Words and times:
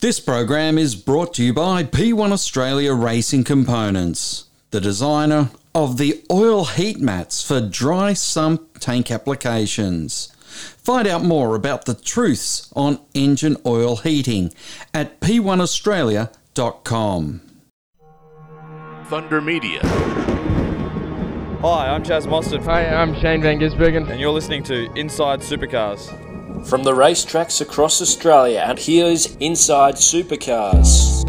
This 0.00 0.20
program 0.20 0.78
is 0.78 0.94
brought 0.94 1.34
to 1.34 1.42
you 1.42 1.52
by 1.52 1.82
P1 1.82 2.30
Australia 2.30 2.94
Racing 2.94 3.42
Components, 3.42 4.44
the 4.70 4.80
designer 4.80 5.50
of 5.74 5.98
the 5.98 6.22
oil 6.30 6.66
heat 6.66 7.00
mats 7.00 7.42
for 7.42 7.60
dry 7.60 8.12
sump 8.12 8.78
tank 8.78 9.10
applications. 9.10 10.32
Find 10.46 11.08
out 11.08 11.24
more 11.24 11.56
about 11.56 11.86
the 11.86 11.94
truths 11.94 12.72
on 12.76 13.00
engine 13.12 13.56
oil 13.66 13.96
heating 13.96 14.54
at 14.94 15.18
p1australia.com. 15.20 17.40
Thunder 19.06 19.40
Media. 19.40 19.80
Hi, 21.60 21.88
I'm 21.88 22.04
Chaz 22.04 22.24
Mostert, 22.24 22.64
Hi, 22.66 22.86
I'm 22.86 23.20
Shane 23.20 23.42
Van 23.42 23.58
Gisbergen. 23.58 24.08
and 24.08 24.20
you're 24.20 24.30
listening 24.30 24.62
to 24.64 24.92
Inside 24.94 25.40
Supercars. 25.40 26.08
From 26.66 26.82
the 26.82 26.92
racetracks 26.92 27.60
across 27.60 28.02
Australia, 28.02 28.62
and 28.66 28.78
here's 28.78 29.36
Inside 29.36 29.94
Supercars. 29.94 31.24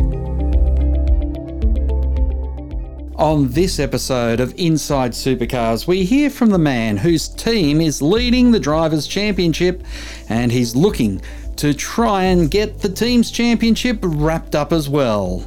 On 3.15 3.47
this 3.49 3.79
episode 3.79 4.39
of 4.39 4.53
Inside 4.57 5.11
Supercars, 5.11 5.87
we 5.87 6.03
hear 6.03 6.29
from 6.29 6.49
the 6.49 6.57
man 6.57 6.97
whose 6.97 7.29
team 7.29 7.79
is 7.79 8.01
leading 8.01 8.51
the 8.51 8.59
Drivers' 8.59 9.07
Championship 9.07 9.83
and 10.29 10.51
he's 10.51 10.75
looking 10.75 11.21
to 11.57 11.73
try 11.73 12.23
and 12.23 12.49
get 12.49 12.79
the 12.79 12.89
team's 12.89 13.31
championship 13.31 13.99
wrapped 14.01 14.55
up 14.55 14.73
as 14.73 14.89
well. 14.89 15.45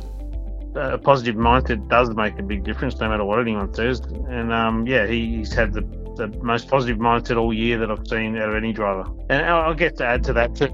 a 0.74 0.98
positive 0.98 1.34
mindset 1.36 1.88
does 1.88 2.10
make 2.10 2.38
a 2.38 2.42
big 2.42 2.64
difference 2.64 2.98
no 3.00 3.08
matter 3.08 3.24
what 3.24 3.40
anyone 3.40 3.72
says. 3.74 4.00
And 4.00 4.52
um, 4.52 4.86
yeah, 4.86 5.06
he, 5.06 5.36
he's 5.36 5.52
had 5.52 5.72
the, 5.72 5.82
the 6.16 6.28
most 6.42 6.68
positive 6.68 6.98
mindset 6.98 7.36
all 7.36 7.52
year 7.52 7.78
that 7.78 7.90
I've 7.90 8.06
seen 8.06 8.36
out 8.36 8.50
of 8.50 8.54
any 8.54 8.72
driver. 8.72 9.10
And 9.28 9.44
I'll 9.44 9.74
get 9.74 9.96
to 9.98 10.06
add 10.06 10.22
to 10.24 10.32
that 10.34 10.54
too. 10.54 10.68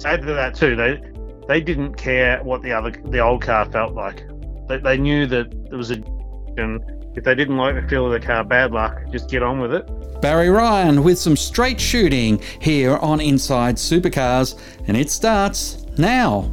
To 0.00 0.08
add 0.08 0.22
to 0.22 0.34
that 0.34 0.54
too, 0.54 0.76
they 0.76 1.00
they 1.48 1.60
didn't 1.60 1.94
care 1.94 2.42
what 2.42 2.62
the 2.62 2.72
other 2.72 2.90
the 3.06 3.20
old 3.20 3.42
car 3.42 3.70
felt 3.70 3.94
like. 3.94 4.26
They, 4.68 4.78
they 4.78 4.98
knew 4.98 5.26
that 5.26 5.68
there 5.68 5.78
was 5.78 5.90
a 5.90 6.02
and 6.56 6.82
if 7.16 7.24
they 7.24 7.34
didn't 7.34 7.56
like 7.56 7.74
the 7.76 7.88
feel 7.88 8.06
of 8.06 8.12
the 8.12 8.26
car, 8.26 8.44
bad 8.44 8.72
luck. 8.72 8.98
Just 9.12 9.30
get 9.30 9.42
on 9.42 9.60
with 9.60 9.72
it. 9.72 9.88
Barry 10.20 10.48
Ryan 10.48 11.04
with 11.04 11.18
some 11.18 11.36
straight 11.36 11.80
shooting 11.80 12.40
here 12.60 12.96
on 12.96 13.20
Inside 13.20 13.76
Supercars, 13.76 14.58
and 14.88 14.96
it 14.96 15.10
starts 15.10 15.86
now. 15.98 16.50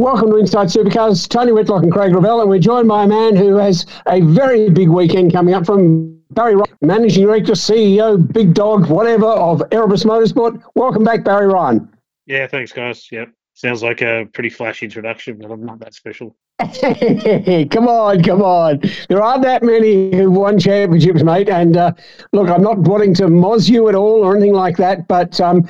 Welcome 0.00 0.30
to 0.30 0.38
Inside 0.38 0.68
Supercars. 0.68 1.28
Tony 1.28 1.52
Whitlock 1.52 1.82
and 1.82 1.92
Craig 1.92 2.14
Lavelle, 2.14 2.40
and 2.40 2.48
we're 2.48 2.58
joined 2.58 2.88
by 2.88 3.04
a 3.04 3.06
man 3.06 3.36
who 3.36 3.56
has 3.56 3.84
a 4.06 4.22
very 4.22 4.70
big 4.70 4.88
weekend 4.88 5.30
coming 5.30 5.52
up 5.52 5.66
from 5.66 6.18
Barry 6.30 6.54
Ryan, 6.54 6.74
Managing 6.80 7.26
Director, 7.26 7.52
CEO, 7.52 8.32
Big 8.32 8.54
Dog, 8.54 8.88
whatever, 8.88 9.26
of 9.26 9.62
Erebus 9.72 10.04
Motorsport. 10.04 10.62
Welcome 10.74 11.04
back, 11.04 11.22
Barry 11.22 11.48
Ryan. 11.48 11.86
Yeah, 12.24 12.46
thanks 12.46 12.72
guys. 12.72 13.12
Yep. 13.12 13.28
Sounds 13.52 13.82
like 13.82 14.00
a 14.00 14.26
pretty 14.32 14.48
flash 14.48 14.82
introduction, 14.82 15.36
but 15.36 15.50
I'm 15.50 15.66
not 15.66 15.80
that 15.80 15.92
special. 15.92 16.34
come 16.60 17.86
on, 17.86 18.22
come 18.22 18.40
on. 18.40 18.80
There 19.10 19.22
aren't 19.22 19.42
that 19.42 19.62
many 19.62 20.16
who've 20.16 20.32
won 20.32 20.58
championships, 20.58 21.22
mate. 21.22 21.50
And 21.50 21.76
uh, 21.76 21.92
look, 22.32 22.48
I'm 22.48 22.62
not 22.62 22.78
wanting 22.78 23.12
to 23.16 23.24
moz 23.24 23.68
you 23.68 23.90
at 23.90 23.94
all 23.94 24.24
or 24.24 24.34
anything 24.34 24.54
like 24.54 24.78
that, 24.78 25.06
but 25.08 25.38
um, 25.42 25.68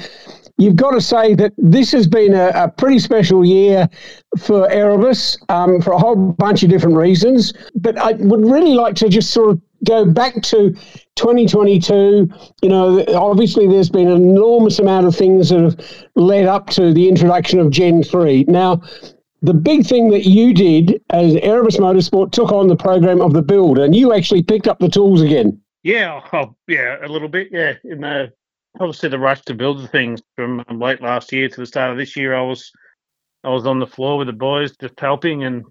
you've 0.61 0.77
got 0.77 0.91
to 0.91 1.01
say 1.01 1.35
that 1.35 1.53
this 1.57 1.91
has 1.93 2.07
been 2.07 2.35
a, 2.35 2.51
a 2.55 2.69
pretty 2.69 2.99
special 2.99 3.45
year 3.45 3.89
for 4.39 4.71
Erebus 4.71 5.39
um, 5.49 5.81
for 5.81 5.93
a 5.93 5.99
whole 5.99 6.17
bunch 6.17 6.63
of 6.63 6.71
different 6.71 6.97
reasons. 6.97 7.53
But 7.75 7.97
I 7.99 8.13
would 8.13 8.45
really 8.45 8.75
like 8.75 8.95
to 8.97 9.09
just 9.09 9.31
sort 9.31 9.51
of 9.51 9.61
go 9.87 10.05
back 10.05 10.43
to 10.43 10.73
2022. 11.17 12.29
You 12.63 12.69
know, 12.69 13.05
obviously 13.15 13.67
there's 13.67 13.91
been 13.91 14.09
an 14.09 14.23
enormous 14.23 14.79
amount 14.79 15.07
of 15.07 15.17
things 15.17 15.49
that 15.49 15.61
have 15.61 16.07
led 16.15 16.47
up 16.47 16.69
to 16.71 16.93
the 16.93 17.09
introduction 17.09 17.59
of 17.59 17.71
Gen 17.71 18.03
3. 18.03 18.45
Now, 18.47 18.83
the 19.43 19.55
big 19.55 19.87
thing 19.87 20.11
that 20.11 20.29
you 20.29 20.53
did 20.53 21.01
as 21.11 21.35
Erebus 21.37 21.79
Motorsport 21.79 22.33
took 22.33 22.53
on 22.53 22.69
the 22.69 22.77
program 22.77 23.23
of 23.23 23.33
the 23.33 23.41
build, 23.41 23.79
and 23.79 23.95
you 23.95 24.13
actually 24.13 24.43
picked 24.43 24.69
up 24.69 24.79
the 24.79 24.89
tools 24.91 25.23
again. 25.23 25.59
Yeah, 25.83 26.21
oh, 26.35 26.55
yeah, 26.69 26.99
a 27.03 27.09
little 27.09 27.29
bit. 27.29 27.49
Yeah, 27.51 27.73
in 27.85 28.03
the 28.03 28.33
obviously 28.79 29.09
the 29.09 29.19
rush 29.19 29.43
to 29.43 29.55
build 29.55 29.83
the 29.83 29.89
things 29.89 30.23
from 30.37 30.65
late 30.71 31.03
last 31.03 31.33
year 31.33 31.49
to 31.49 31.61
the 31.61 31.67
start 31.67 31.91
of 31.91 31.97
this 31.99 32.17
year, 32.17 32.35
I 32.35 32.43
was 32.43 32.71
I 33.43 33.49
was 33.49 33.67
on 33.67 33.79
the 33.79 33.87
floor 33.87 34.19
with 34.19 34.27
the 34.27 34.33
boys 34.33 34.77
just 34.77 35.01
helping, 35.01 35.45
and 35.45 35.65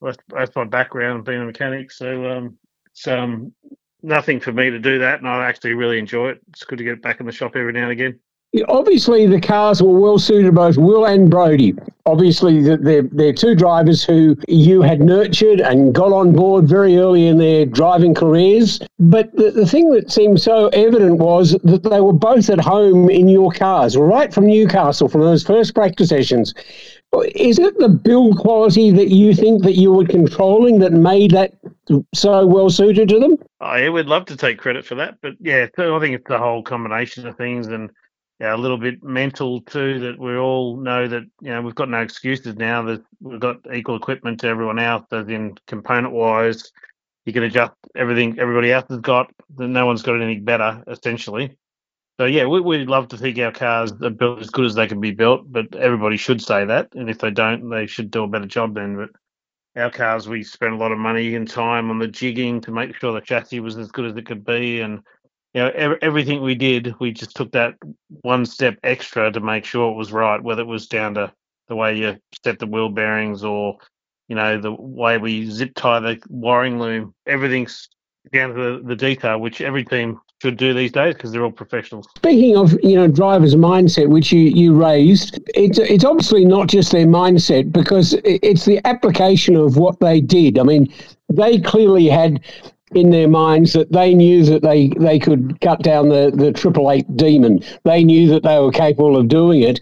that's, 0.00 0.16
that's 0.28 0.56
my 0.56 0.64
background 0.64 1.24
being 1.24 1.42
a 1.42 1.44
mechanic. 1.44 1.92
So 1.92 2.30
um, 2.30 2.58
it's 2.92 3.06
um, 3.06 3.52
nothing 4.02 4.40
for 4.40 4.52
me 4.52 4.70
to 4.70 4.78
do 4.78 4.98
that, 5.00 5.18
and 5.18 5.28
I 5.28 5.46
actually 5.46 5.74
really 5.74 5.98
enjoy 5.98 6.30
it. 6.30 6.40
It's 6.48 6.64
good 6.64 6.78
to 6.78 6.84
get 6.84 7.02
back 7.02 7.20
in 7.20 7.26
the 7.26 7.32
shop 7.32 7.56
every 7.56 7.72
now 7.72 7.82
and 7.82 7.92
again. 7.92 8.20
Obviously, 8.66 9.28
the 9.28 9.40
cars 9.40 9.80
were 9.80 9.96
well 9.96 10.18
suited 10.18 10.46
to 10.46 10.52
both 10.52 10.76
Will 10.76 11.04
and 11.04 11.30
Brodie. 11.30 11.74
Obviously, 12.04 12.60
they're, 12.60 13.02
they're 13.02 13.32
two 13.32 13.54
drivers 13.54 14.02
who 14.02 14.36
you 14.48 14.82
had 14.82 15.00
nurtured 15.00 15.60
and 15.60 15.94
got 15.94 16.12
on 16.12 16.32
board 16.32 16.66
very 16.66 16.96
early 16.96 17.28
in 17.28 17.38
their 17.38 17.64
driving 17.64 18.12
careers. 18.12 18.80
But 18.98 19.32
the, 19.36 19.52
the 19.52 19.66
thing 19.66 19.90
that 19.90 20.10
seemed 20.10 20.40
so 20.40 20.66
evident 20.68 21.18
was 21.18 21.52
that 21.62 21.84
they 21.84 22.00
were 22.00 22.12
both 22.12 22.50
at 22.50 22.58
home 22.58 23.08
in 23.08 23.28
your 23.28 23.52
cars, 23.52 23.96
right 23.96 24.34
from 24.34 24.46
Newcastle, 24.46 25.08
from 25.08 25.20
those 25.20 25.44
first 25.44 25.72
practice 25.72 26.08
sessions. 26.08 26.52
Is 27.36 27.60
it 27.60 27.78
the 27.78 27.88
build 27.88 28.38
quality 28.38 28.90
that 28.90 29.10
you 29.10 29.32
think 29.32 29.62
that 29.62 29.76
you 29.76 29.92
were 29.92 30.06
controlling 30.06 30.80
that 30.80 30.92
made 30.92 31.30
that 31.32 31.52
so 32.12 32.46
well 32.46 32.70
suited 32.70 33.08
to 33.10 33.20
them? 33.20 33.36
Oh, 33.60 33.66
I 33.66 33.88
would 33.88 34.06
love 34.06 34.24
to 34.26 34.36
take 34.36 34.58
credit 34.58 34.84
for 34.84 34.96
that, 34.96 35.18
but 35.22 35.34
yeah, 35.38 35.66
I 35.78 35.98
think 36.00 36.16
it's 36.16 36.28
the 36.28 36.38
whole 36.38 36.64
combination 36.64 37.26
of 37.28 37.36
things 37.36 37.68
and 37.68 37.90
yeah, 38.40 38.54
a 38.54 38.56
little 38.56 38.78
bit 38.78 39.02
mental 39.02 39.60
too. 39.60 39.98
That 40.00 40.18
we 40.18 40.36
all 40.36 40.78
know 40.78 41.06
that 41.06 41.24
you 41.42 41.50
know 41.50 41.60
we've 41.60 41.74
got 41.74 41.90
no 41.90 42.00
excuses 42.00 42.56
now. 42.56 42.82
That 42.82 43.02
we've 43.20 43.38
got 43.38 43.58
equal 43.72 43.96
equipment 43.96 44.40
to 44.40 44.48
everyone 44.48 44.78
else, 44.78 45.04
as 45.12 45.28
in 45.28 45.56
component 45.66 46.14
wise. 46.14 46.72
You 47.26 47.34
can 47.34 47.42
adjust 47.42 47.74
everything 47.94 48.38
everybody 48.38 48.72
else 48.72 48.86
has 48.88 49.00
got. 49.00 49.30
No 49.58 49.84
one's 49.84 50.02
got 50.02 50.20
anything 50.20 50.44
better, 50.44 50.82
essentially. 50.86 51.54
So 52.18 52.24
yeah, 52.24 52.46
we, 52.46 52.60
we'd 52.60 52.88
love 52.88 53.08
to 53.08 53.18
think 53.18 53.38
our 53.38 53.52
cars 53.52 53.92
are 54.02 54.10
built 54.10 54.40
as 54.40 54.50
good 54.50 54.64
as 54.64 54.74
they 54.74 54.86
can 54.86 55.00
be 55.00 55.10
built, 55.10 55.50
but 55.52 55.74
everybody 55.74 56.16
should 56.16 56.42
say 56.42 56.64
that. 56.64 56.88
And 56.94 57.10
if 57.10 57.18
they 57.18 57.30
don't, 57.30 57.68
they 57.68 57.86
should 57.86 58.10
do 58.10 58.24
a 58.24 58.28
better 58.28 58.46
job 58.46 58.74
then. 58.74 58.96
But 58.96 59.10
our 59.80 59.90
cars, 59.90 60.28
we 60.28 60.42
spent 60.42 60.72
a 60.72 60.76
lot 60.76 60.92
of 60.92 60.98
money 60.98 61.34
and 61.34 61.48
time 61.48 61.90
on 61.90 61.98
the 61.98 62.08
jigging 62.08 62.62
to 62.62 62.72
make 62.72 62.96
sure 62.96 63.12
the 63.12 63.20
chassis 63.20 63.60
was 63.60 63.76
as 63.76 63.90
good 63.90 64.06
as 64.06 64.16
it 64.16 64.26
could 64.26 64.44
be, 64.46 64.80
and 64.80 65.00
you 65.54 65.60
know, 65.60 65.70
ev- 65.74 65.98
everything 66.02 66.42
we 66.42 66.54
did, 66.54 66.94
we 67.00 67.12
just 67.12 67.34
took 67.34 67.52
that 67.52 67.74
one 68.22 68.46
step 68.46 68.78
extra 68.84 69.32
to 69.32 69.40
make 69.40 69.64
sure 69.64 69.90
it 69.90 69.96
was 69.96 70.12
right, 70.12 70.42
whether 70.42 70.62
it 70.62 70.66
was 70.66 70.86
down 70.86 71.14
to 71.14 71.32
the 71.68 71.76
way 71.76 71.96
you 71.96 72.16
set 72.44 72.58
the 72.58 72.66
wheel 72.66 72.88
bearings 72.88 73.42
or, 73.42 73.76
you 74.28 74.36
know, 74.36 74.60
the 74.60 74.72
way 74.72 75.18
we 75.18 75.48
zip 75.50 75.72
tie 75.74 76.00
the 76.00 76.20
wiring 76.28 76.78
loom. 76.78 77.14
Everything's 77.26 77.88
down 78.32 78.54
to 78.54 78.54
the, 78.54 78.82
the 78.86 78.96
detail, 78.96 79.40
which 79.40 79.60
every 79.60 79.84
team 79.84 80.20
should 80.42 80.56
do 80.56 80.72
these 80.72 80.92
days 80.92 81.14
because 81.14 81.32
they're 81.32 81.44
all 81.44 81.50
professionals. 81.50 82.06
Speaking 82.16 82.56
of, 82.56 82.72
you 82.82 82.96
know, 82.96 83.08
drivers' 83.08 83.54
mindset, 83.54 84.08
which 84.08 84.32
you, 84.32 84.40
you 84.40 84.74
raised, 84.74 85.40
it's 85.54 85.78
it's 85.78 86.04
obviously 86.04 86.44
not 86.44 86.68
just 86.68 86.92
their 86.92 87.06
mindset 87.06 87.72
because 87.72 88.14
it's 88.24 88.64
the 88.64 88.80
application 88.86 89.56
of 89.56 89.76
what 89.76 90.00
they 90.00 90.20
did. 90.20 90.58
I 90.58 90.62
mean, 90.62 90.92
they 91.28 91.60
clearly 91.60 92.06
had 92.06 92.40
in 92.94 93.10
their 93.10 93.28
minds 93.28 93.72
that 93.72 93.92
they 93.92 94.14
knew 94.14 94.44
that 94.44 94.62
they, 94.62 94.88
they 94.98 95.18
could 95.18 95.60
cut 95.60 95.82
down 95.82 96.08
the, 96.08 96.32
the 96.34 96.52
triple 96.52 96.90
eight 96.90 97.16
demon. 97.16 97.60
They 97.84 98.04
knew 98.04 98.28
that 98.28 98.42
they 98.42 98.58
were 98.58 98.72
capable 98.72 99.16
of 99.16 99.28
doing 99.28 99.62
it. 99.62 99.80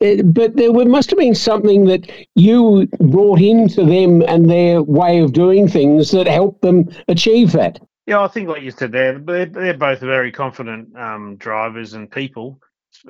It- 0.00 0.32
but 0.32 0.56
there 0.56 0.72
must 0.72 1.10
have 1.10 1.18
been 1.18 1.34
something 1.34 1.84
that 1.86 2.10
you 2.34 2.88
brought 3.00 3.40
into 3.40 3.84
them 3.84 4.22
and 4.22 4.48
their 4.48 4.82
way 4.82 5.18
of 5.18 5.32
doing 5.32 5.66
things 5.68 6.10
that 6.12 6.28
helped 6.28 6.62
them 6.62 6.88
achieve 7.08 7.52
that. 7.52 7.80
Yeah, 8.06 8.22
I 8.22 8.28
think, 8.28 8.48
like 8.48 8.62
you 8.62 8.70
said, 8.70 8.92
they're 8.92 9.18
they're, 9.18 9.46
they're 9.46 9.76
both 9.76 10.00
very 10.00 10.32
confident 10.32 10.96
um, 10.96 11.36
drivers 11.36 11.92
and 11.92 12.10
people, 12.10 12.58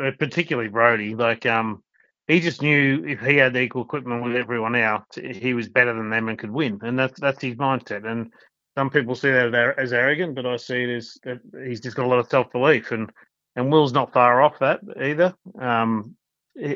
uh, 0.03 0.11
particularly 0.19 0.69
Brodie. 0.69 1.15
Like, 1.15 1.47
um, 1.47 1.85
he 2.27 2.41
just 2.41 2.63
knew 2.63 3.05
if 3.07 3.21
he 3.21 3.37
had 3.37 3.57
equal 3.57 3.83
equipment 3.83 4.25
with 4.25 4.35
everyone 4.35 4.75
else, 4.75 5.05
he 5.15 5.55
was 5.55 5.69
better 5.69 5.95
than 5.95 6.11
them 6.11 6.29
and 6.29 6.39
could 6.39 6.51
win, 6.51 6.81
and 6.83 6.99
that's 6.99 7.21
that's 7.21 7.41
his 7.41 7.55
mindset. 7.55 8.11
And 8.11 8.33
some 8.79 8.91
people 8.91 9.17
see 9.17 9.33
that 9.33 9.75
as- 9.77 9.93
arrogant, 9.93 10.37
but 10.37 10.47
I 10.47 10.57
see 10.57 10.85
it 10.85 10.91
as 10.91 11.19
he's 11.67 11.81
just 11.81 11.97
got 11.97 12.07
a 12.07 12.09
lot 12.09 12.21
of 12.21 12.29
self 12.29 12.53
belief, 12.53 12.93
and 12.93 13.11
and 13.57 13.73
Will's 13.73 13.93
not 13.93 14.13
far 14.13 14.41
off 14.41 14.61
that 14.61 14.79
either. 15.03 15.35
Um, 15.59 16.15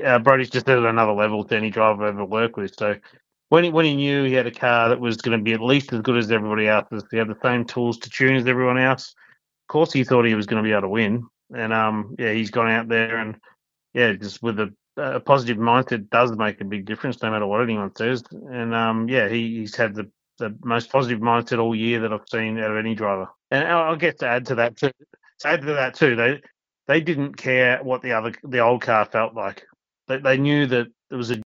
uh, 0.05 0.19
Brodie's 0.19 0.51
just 0.51 0.69
at 0.69 0.79
another 0.79 1.13
level 1.13 1.45
to 1.45 1.57
any 1.57 1.71
driver 1.71 2.05
I've 2.05 2.15
ever 2.15 2.25
worked 2.25 2.57
with. 2.57 2.75
So 2.77 2.97
when 3.51 3.63
he, 3.63 3.71
when 3.71 3.85
he 3.85 3.95
knew 3.95 4.25
he 4.25 4.33
had 4.33 4.49
a 4.49 4.51
car 4.51 4.89
that 4.89 4.99
was 4.99 5.17
going 5.19 5.39
to 5.39 5.45
be 5.45 5.53
at 5.53 5.61
least 5.61 5.93
as 5.93 6.01
good 6.01 6.17
as 6.17 6.33
everybody 6.33 6.67
else's, 6.67 7.05
he 7.13 7.19
had 7.19 7.29
the 7.29 7.39
same 7.41 7.65
tools 7.65 7.99
to 7.99 8.11
tune 8.11 8.35
as 8.35 8.49
everyone 8.49 8.79
else. 8.79 9.15
Of 9.69 9.73
course, 9.73 9.93
he 9.93 10.03
thought 10.03 10.25
he 10.25 10.35
was 10.35 10.47
going 10.47 10.61
to 10.61 10.67
be 10.69 10.73
able 10.73 10.83
to 10.83 10.89
win, 10.89 11.25
and 11.55 11.73
um, 11.73 12.17
yeah, 12.19 12.33
he's 12.33 12.51
gone 12.51 12.69
out 12.69 12.89
there 12.89 13.19
and 13.19 13.37
yeah, 13.95 14.13
just 14.15 14.43
with 14.43 14.59
a, 14.59 14.75
a 14.97 15.21
positive 15.21 15.59
mindset 15.59 16.11
does 16.11 16.33
make 16.37 16.61
a 16.61 16.65
big 16.65 16.85
difference, 16.85 17.23
no 17.23 17.31
matter 17.31 17.47
what 17.47 17.63
anyone 17.63 17.95
says. 17.95 18.25
And 18.51 18.75
um, 18.75 19.09
yeah, 19.09 19.29
he, 19.29 19.61
he's 19.61 19.77
had 19.77 19.95
the 19.95 20.11
the 20.43 20.57
most 20.65 20.91
positive 20.91 21.21
mindset 21.21 21.59
all 21.59 21.75
year 21.75 22.01
that 22.01 22.13
I've 22.13 22.29
seen 22.31 22.59
out 22.59 22.71
of 22.73 22.77
any 22.77 22.95
driver. 22.95 23.29
And 23.51 23.67
I'll 23.67 23.97
get 23.97 24.19
to 24.21 24.27
add 24.27 24.47
to 24.47 24.57
that 24.57 24.77
too. 24.77 24.91
to 25.41 25.49
add 25.49 25.63
to 25.63 25.75
that 25.75 25.95
too, 25.95 26.17
they 26.17 26.41
they 26.89 27.01
didn't 27.01 27.35
care 27.35 27.83
what 27.83 28.03
the 28.03 28.13
other 28.13 28.33
the 28.43 28.61
old 28.61 28.83
car 28.83 29.05
felt 29.05 29.35
like. 29.35 29.65
They 30.09 30.19
they 30.19 30.37
knew 30.37 30.67
that 30.67 30.87
it 31.11 31.15
was 31.15 31.31
a 31.31 31.41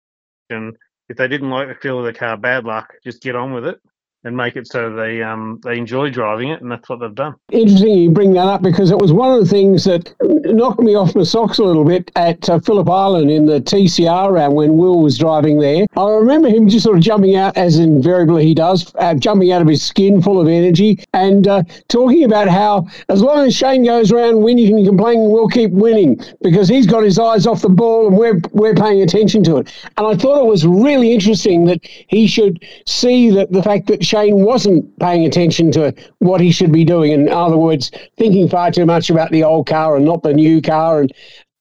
and 0.50 0.76
if 1.10 1.18
they 1.18 1.28
didn't 1.28 1.50
like 1.50 1.68
the 1.68 1.76
feel 1.76 2.00
of 2.00 2.06
the 2.06 2.14
car, 2.14 2.38
bad 2.38 2.66
luck. 2.66 2.94
Just 3.04 3.22
get 3.22 3.36
on 3.36 3.54
with 3.54 3.66
it 3.66 3.80
and 4.25 4.36
make 4.36 4.56
it 4.56 4.68
so 4.68 4.94
they 4.94 5.22
um, 5.22 5.62
they 5.63 5.77
enjoy 5.77 6.10
driving 6.10 6.50
it, 6.50 6.62
and 6.62 6.72
that's 6.72 6.89
what 6.89 7.00
they've 7.00 7.13
done. 7.13 7.36
Interesting 7.51 7.98
you 7.98 8.12
bring 8.12 8.33
that 8.33 8.48
up 8.48 8.62
because 8.62 8.92
it 8.92 8.98
was 8.98 9.13
one 9.13 9.31
of 9.31 9.39
the 9.39 9.50
things 9.50 9.83
that 9.86 10.13
knocked 10.22 10.80
me 10.80 10.95
off 10.95 11.16
my 11.16 11.24
socks 11.24 11.60
a 11.60 11.63
little 11.63 11.86
bit 11.86 12.12
at 12.16 12.50
uh, 12.50 12.60
Phillip 12.60 12.89
Island 12.89 13.30
in 13.30 13.45
the 13.45 13.62
TCR 13.62 14.31
round 14.31 14.56
when 14.56 14.77
Will 14.77 15.00
was 15.00 15.18
driving 15.18 15.60
there. 15.60 15.86
I 15.95 16.10
remember 16.10 16.50
him 16.50 16.68
just 16.68 16.83
sort 16.83 16.98
of 16.98 17.04
jumping 17.04 17.36
out, 17.36 17.56
as 17.56 17.77
invariably 17.77 18.45
he 18.45 18.56
does, 18.56 18.92
uh, 18.95 19.13
jumping 19.13 19.51
out 19.51 19.62
of 19.62 19.68
his 19.68 19.83
skin 19.83 20.22
full 20.22 20.42
of 20.42 20.48
energy 20.48 21.04
and 21.13 21.48
uh, 21.48 21.63
talking 21.88 22.24
about 22.24 22.48
how 22.48 22.88
as 23.10 23.22
long 23.22 23.45
as 23.45 23.56
Shane 23.56 23.86
goes 23.86 24.12
around 24.12 24.42
winning 24.42 24.75
and 24.75 24.88
complaining, 24.88 25.30
we'll 25.30 25.48
keep 25.48 25.72
winning 25.72 26.19
because 26.42 26.68
he's 26.68 26.88
got 26.88 27.04
his 27.04 27.19
eyes 27.19 27.45
off 27.45 27.62
the 27.62 27.69
ball 27.69 28.07
and 28.07 28.18
we're, 28.18 28.42
we're 28.51 28.74
paying 28.74 29.04
attention 29.04 29.44
to 29.44 29.57
it. 29.57 29.72
And 29.98 30.07
I 30.07 30.16
thought 30.16 30.42
it 30.42 30.48
was 30.48 30.66
really 30.66 31.13
interesting 31.13 31.66
that 31.66 31.80
he 31.83 32.25
should 32.25 32.66
see 32.88 33.30
that 33.30 33.51
the 33.51 33.62
fact 33.62 33.88
that 33.88 34.04
Shane 34.04 34.15
wasn't 34.24 34.98
paying 35.00 35.26
attention 35.26 35.72
to 35.74 35.94
what 36.20 36.42
he 36.42 36.52
should 36.52 36.72
be 36.72 36.86
doing. 36.86 37.12
In 37.12 37.30
other 37.30 37.58
words, 37.58 37.92
thinking 38.18 38.50
far 38.50 38.72
too 38.72 38.86
much 38.86 39.10
about 39.10 39.32
the 39.32 39.44
old 39.44 39.68
car 39.68 39.96
and 39.96 40.06
not 40.06 40.24
the 40.24 40.34
new 40.34 40.62
car. 40.62 41.02
And 41.02 41.14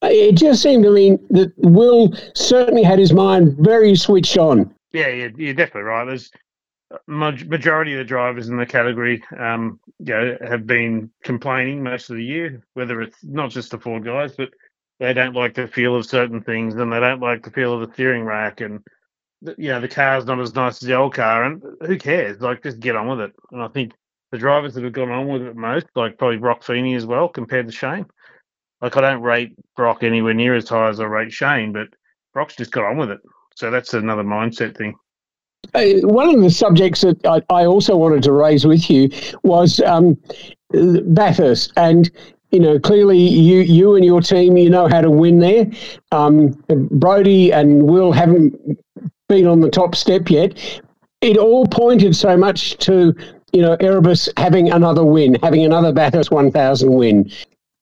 it 0.03 0.37
just 0.37 0.63
seemed 0.63 0.85
to 0.85 0.91
me 0.91 1.19
that 1.31 1.53
Will 1.59 2.15
certainly 2.35 2.83
had 2.83 2.99
his 2.99 3.13
mind 3.13 3.57
very 3.59 3.97
switched 3.97 4.37
on. 4.37 4.75
Yeah, 4.93 5.09
you're, 5.09 5.33
you're 5.37 5.55
definitely 5.55 5.83
right. 5.83 6.05
There's 6.05 6.31
majority 7.07 7.93
of 7.93 7.99
the 7.99 8.05
drivers 8.05 8.49
in 8.49 8.57
the 8.57 8.67
category, 8.67 9.23
um, 9.39 9.81
you 9.99 10.15
know, 10.15 10.37
have 10.47 10.67
been 10.67 11.11
complaining 11.23 11.83
most 11.83 12.11
of 12.11 12.17
the 12.17 12.25
year. 12.25 12.63
Whether 12.75 13.03
it's 13.03 13.19
not 13.25 13.51
just 13.51 13.71
the 13.71 13.79
Ford 13.79 14.05
guys, 14.05 14.35
but 14.37 14.51
they 15.01 15.13
don't 15.13 15.35
like 15.35 15.55
the 15.55 15.67
feel 15.67 15.97
of 15.97 16.07
certain 16.07 16.41
things, 16.43 16.75
and 16.75 16.93
they 16.93 17.01
don't 17.01 17.21
like 17.21 17.43
the 17.43 17.51
feel 17.51 17.75
of 17.75 17.89
the 17.89 17.93
steering 17.95 18.25
rack, 18.25 18.61
and 18.61 18.81
you 19.59 19.69
know 19.69 19.81
the 19.81 19.89
car's 19.89 20.25
not 20.25 20.41
as 20.41 20.55
nice 20.55 20.83
as 20.83 20.89
the 20.89 20.95
old 20.95 21.15
car, 21.15 21.45
and 21.45 21.63
who 21.87 21.99
cares? 21.99 22.41
Like, 22.41 22.63
just 22.63 22.81
get 22.81 22.97
on 22.97 23.09
with 23.09 23.21
it. 23.21 23.33
And 23.53 23.63
I 23.63 23.69
think 23.69 23.93
the 24.33 24.39
drivers 24.39 24.75
that 24.75 24.85
have 24.85 24.93
gone 24.93 25.11
on 25.11 25.29
with 25.29 25.43
it 25.43 25.57
most, 25.57 25.87
like 25.95 26.19
probably 26.19 26.39
Brock 26.39 26.65
Feeney 26.65 26.95
as 26.95 27.07
well, 27.07 27.29
compared 27.29 27.67
to 27.67 27.73
Shane. 27.73 28.07
Like, 28.81 28.97
I 28.97 29.01
don't 29.01 29.23
rate 29.23 29.55
Brock 29.77 30.03
anywhere 30.03 30.35
near 30.35 30.55
as 30.55 30.69
high 30.69 30.89
as 30.89 31.01
I 31.01 31.05
rate 31.05 31.33
Shane, 31.33 31.73
but 31.73 31.89
Brock's 32.33 32.57
just 32.57 32.73
got 32.73 32.85
on 32.85 32.97
with 32.97 33.11
it. 33.11 33.21
So 33.55 33.71
that's 33.71 33.95
another 33.95 34.25
mindset 34.25 34.77
thing. 34.77 34.95
Uh, 35.73 36.07
one 36.07 36.35
of 36.35 36.43
the 36.43 36.51
subjects 36.51 37.01
that 37.01 37.19
I, 37.27 37.41
I, 37.49 37.65
also 37.65 37.97
wanted 37.97 38.23
to 38.25 38.33
raise 38.33 38.67
with 38.67 38.91
you 38.91 39.09
was 39.45 39.81
um, 39.81 40.19
Bathurst, 40.71 41.73
and 41.77 42.11
you 42.51 42.61
know 42.61 42.79
clearly 42.79 43.19
you 43.19 43.61
you 43.61 43.95
and 43.95 44.05
your 44.05 44.21
team 44.21 44.59
you 44.59 44.69
know 44.69 44.89
how 44.89 45.01
to 45.01 45.11
win 45.11 45.39
there. 45.39 45.67
Um, 46.13 46.51
Brodie 46.91 47.51
and 47.51 47.85
Will 47.85 48.13
haven't 48.13 48.79
been 49.29 49.47
on 49.47 49.61
the 49.61 49.71
top 49.71 49.95
step 49.95 50.31
yet. 50.31 50.59
It 51.21 51.37
all 51.37 51.67
pointed 51.67 52.15
so 52.15 52.37
much 52.37 52.77
to 52.79 53.15
you 53.53 53.63
know 53.63 53.77
Erebus 53.81 54.29
having 54.37 54.71
another 54.71 55.05
win, 55.05 55.37
having 55.43 55.65
another 55.65 55.93
Bathurst 55.93 56.31
1000 56.31 56.93
win. 56.93 57.31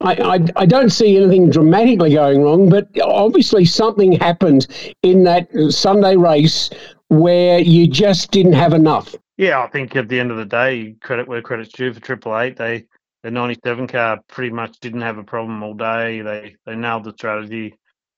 I, 0.00 0.14
I, 0.14 0.46
I, 0.56 0.66
don't 0.66 0.90
see 0.90 1.16
anything 1.16 1.48
dramatically 1.48 2.14
going 2.14 2.42
wrong, 2.42 2.68
but 2.68 2.88
obviously 3.00 3.64
something 3.64 4.10
happened 4.12 4.66
in 5.02 5.22
that 5.24 5.48
Sunday 5.70 6.16
race 6.16 6.70
where 7.08 7.60
you 7.60 7.86
just 7.86 8.32
didn't 8.32 8.54
have 8.54 8.72
enough. 8.72 9.14
Yeah, 9.36 9.62
I 9.62 9.68
think 9.68 9.94
at 9.94 10.08
the 10.08 10.18
end 10.18 10.32
of 10.32 10.38
the 10.38 10.44
day, 10.44 10.96
credit 11.00 11.28
where 11.28 11.40
credit's 11.40 11.72
due 11.72 11.92
for 11.92 12.00
Triple 12.00 12.36
Eight. 12.38 12.56
They 12.56 12.84
the 13.22 13.30
'97 13.30 13.86
car 13.86 14.20
pretty 14.28 14.52
much 14.52 14.80
didn't 14.80 15.02
have 15.02 15.18
a 15.18 15.24
problem 15.24 15.62
all 15.62 15.74
day. 15.74 16.20
They 16.20 16.56
they 16.66 16.74
nailed 16.74 17.04
the 17.04 17.12
strategy. 17.12 17.74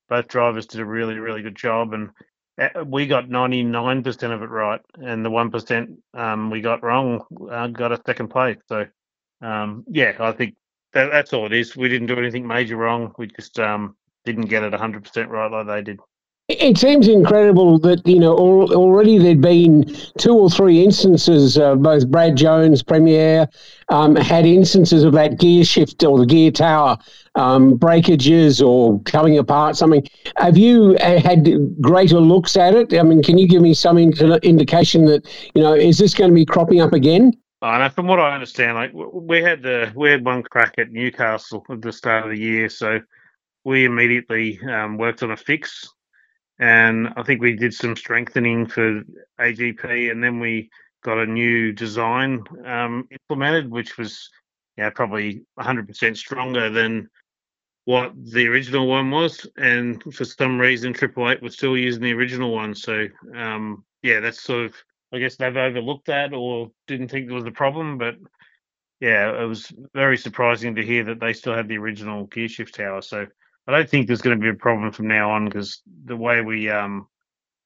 Both 0.08 0.28
drivers 0.28 0.66
did 0.66 0.80
a 0.80 0.86
really 0.86 1.18
really 1.18 1.42
good 1.42 1.56
job, 1.56 1.92
and 1.92 2.10
we 2.86 3.06
got 3.06 3.28
99% 3.28 4.32
of 4.32 4.42
it 4.42 4.50
right, 4.50 4.80
and 5.02 5.24
the 5.24 5.30
1% 5.30 5.96
um, 6.14 6.50
we 6.50 6.60
got 6.60 6.82
wrong 6.82 7.22
uh, 7.50 7.66
got 7.68 7.92
a 7.92 8.00
second 8.06 8.28
place. 8.28 8.58
So, 8.68 8.86
um, 9.42 9.84
yeah, 9.88 10.14
I 10.20 10.32
think 10.32 10.54
that, 10.92 11.10
that's 11.10 11.32
all 11.32 11.46
it 11.46 11.52
is. 11.52 11.76
We 11.76 11.88
didn't 11.88 12.08
do 12.08 12.18
anything 12.18 12.46
major 12.46 12.76
wrong. 12.76 13.12
We 13.18 13.26
just 13.26 13.58
um, 13.58 13.96
didn't 14.24 14.46
get 14.46 14.62
it 14.62 14.72
100% 14.72 15.28
right 15.28 15.50
like 15.50 15.66
they 15.66 15.82
did. 15.82 16.00
It 16.48 16.76
seems 16.76 17.08
incredible 17.08 17.78
that 17.78 18.06
you 18.06 18.18
know 18.18 18.36
already 18.36 19.16
there'd 19.16 19.40
been 19.40 19.84
two 20.18 20.34
or 20.34 20.50
three 20.50 20.84
instances. 20.84 21.56
Uh, 21.56 21.74
both 21.74 22.06
Brad 22.10 22.36
Jones, 22.36 22.82
PremiAir, 22.82 23.48
um, 23.88 24.14
had 24.14 24.44
instances 24.44 25.04
of 25.04 25.14
that 25.14 25.40
gear 25.40 25.64
shift 25.64 26.04
or 26.04 26.18
the 26.18 26.26
gear 26.26 26.50
tower 26.50 26.98
um, 27.34 27.78
breakages 27.78 28.60
or 28.60 29.00
coming 29.04 29.38
apart. 29.38 29.76
Something. 29.76 30.06
Have 30.36 30.58
you 30.58 30.98
uh, 31.00 31.18
had 31.18 31.48
greater 31.80 32.20
looks 32.20 32.58
at 32.58 32.74
it? 32.74 32.92
I 32.92 33.02
mean, 33.04 33.22
can 33.22 33.38
you 33.38 33.48
give 33.48 33.62
me 33.62 33.72
some 33.72 33.96
indication 33.96 35.06
that 35.06 35.26
you 35.54 35.62
know 35.62 35.72
is 35.72 35.96
this 35.96 36.12
going 36.12 36.30
to 36.30 36.34
be 36.34 36.44
cropping 36.44 36.82
up 36.82 36.92
again? 36.92 37.32
Oh, 37.62 37.88
from 37.88 38.06
what 38.06 38.20
I 38.20 38.34
understand, 38.34 38.74
like 38.74 38.90
we 38.92 39.40
had 39.40 39.62
the 39.62 39.90
we 39.96 40.10
had 40.10 40.22
one 40.22 40.42
crack 40.42 40.74
at 40.76 40.92
Newcastle 40.92 41.64
at 41.70 41.80
the 41.80 41.90
start 41.90 42.24
of 42.24 42.30
the 42.32 42.38
year, 42.38 42.68
so 42.68 43.00
we 43.64 43.86
immediately 43.86 44.60
um, 44.68 44.98
worked 44.98 45.22
on 45.22 45.30
a 45.30 45.36
fix 45.38 45.93
and 46.58 47.08
I 47.16 47.22
think 47.22 47.40
we 47.40 47.56
did 47.56 47.74
some 47.74 47.96
strengthening 47.96 48.66
for 48.66 49.02
AGP, 49.40 50.10
and 50.10 50.22
then 50.22 50.40
we 50.40 50.70
got 51.02 51.18
a 51.18 51.26
new 51.26 51.72
design 51.72 52.42
um, 52.64 53.08
implemented, 53.10 53.70
which 53.70 53.98
was 53.98 54.30
yeah 54.76 54.90
probably 54.90 55.42
100% 55.58 56.16
stronger 56.16 56.70
than 56.70 57.08
what 57.84 58.12
the 58.16 58.48
original 58.48 58.86
one 58.86 59.10
was. 59.10 59.46
And 59.56 60.02
for 60.14 60.24
some 60.24 60.58
reason, 60.58 60.92
Triple 60.92 61.30
Eight 61.30 61.42
was 61.42 61.54
still 61.54 61.76
using 61.76 62.02
the 62.02 62.14
original 62.14 62.52
one. 62.52 62.74
So 62.74 63.06
um, 63.36 63.84
yeah, 64.02 64.20
that's 64.20 64.42
sort 64.42 64.66
of 64.66 64.74
I 65.12 65.18
guess 65.18 65.36
they've 65.36 65.56
overlooked 65.56 66.06
that 66.06 66.32
or 66.32 66.70
didn't 66.88 67.08
think 67.08 67.26
there 67.26 67.36
was 67.36 67.46
a 67.46 67.52
problem, 67.52 67.98
but 67.98 68.16
yeah, 69.00 69.42
it 69.42 69.46
was 69.46 69.72
very 69.92 70.16
surprising 70.16 70.74
to 70.74 70.84
hear 70.84 71.04
that 71.04 71.20
they 71.20 71.32
still 71.32 71.54
had 71.54 71.68
the 71.68 71.78
original 71.78 72.24
gear 72.26 72.48
shift 72.48 72.74
tower. 72.74 73.02
So 73.02 73.26
I 73.66 73.72
don't 73.72 73.88
think 73.88 74.06
there's 74.06 74.22
going 74.22 74.38
to 74.38 74.42
be 74.42 74.50
a 74.50 74.54
problem 74.54 74.92
from 74.92 75.08
now 75.08 75.30
on 75.30 75.46
because 75.46 75.80
the 76.04 76.16
way 76.16 76.40
we 76.42 76.70
um 76.70 77.08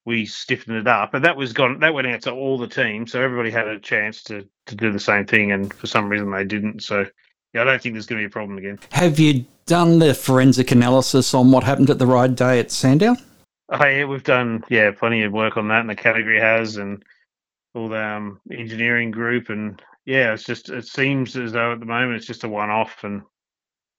we 0.04 0.24
stiffened 0.24 0.78
it 0.78 0.86
up, 0.86 1.12
and 1.12 1.24
that 1.24 1.36
was 1.36 1.52
gone. 1.52 1.80
That 1.80 1.92
went 1.92 2.06
out 2.06 2.22
to 2.22 2.32
all 2.32 2.56
the 2.56 2.66
teams, 2.66 3.12
so 3.12 3.20
everybody 3.20 3.50
had 3.50 3.68
a 3.68 3.78
chance 3.78 4.22
to 4.24 4.48
to 4.66 4.74
do 4.74 4.90
the 4.92 5.00
same 5.00 5.26
thing, 5.26 5.52
and 5.52 5.72
for 5.72 5.86
some 5.86 6.08
reason 6.08 6.30
they 6.30 6.44
didn't. 6.44 6.82
So 6.82 7.04
yeah, 7.52 7.62
I 7.62 7.64
don't 7.64 7.82
think 7.82 7.94
there's 7.94 8.06
going 8.06 8.22
to 8.22 8.26
be 8.26 8.30
a 8.30 8.32
problem 8.32 8.58
again. 8.58 8.78
Have 8.92 9.18
you 9.18 9.44
done 9.66 9.98
the 9.98 10.14
forensic 10.14 10.70
analysis 10.70 11.34
on 11.34 11.50
what 11.50 11.64
happened 11.64 11.90
at 11.90 11.98
the 11.98 12.06
ride 12.06 12.36
day 12.36 12.58
at 12.58 12.70
Sandown? 12.70 13.18
Oh 13.70 13.84
yeah, 13.84 14.04
we've 14.04 14.24
done 14.24 14.64
yeah 14.70 14.90
plenty 14.92 15.22
of 15.22 15.32
work 15.32 15.56
on 15.56 15.68
that, 15.68 15.80
and 15.80 15.90
the 15.90 15.94
category 15.94 16.40
has, 16.40 16.76
and 16.76 17.04
all 17.74 17.88
the 17.88 18.02
um, 18.02 18.40
engineering 18.50 19.10
group, 19.10 19.50
and 19.50 19.82
yeah, 20.06 20.32
it's 20.32 20.44
just 20.44 20.70
it 20.70 20.86
seems 20.86 21.36
as 21.36 21.52
though 21.52 21.72
at 21.72 21.80
the 21.80 21.86
moment 21.86 22.16
it's 22.16 22.26
just 22.26 22.44
a 22.44 22.48
one-off, 22.48 23.04
and 23.04 23.22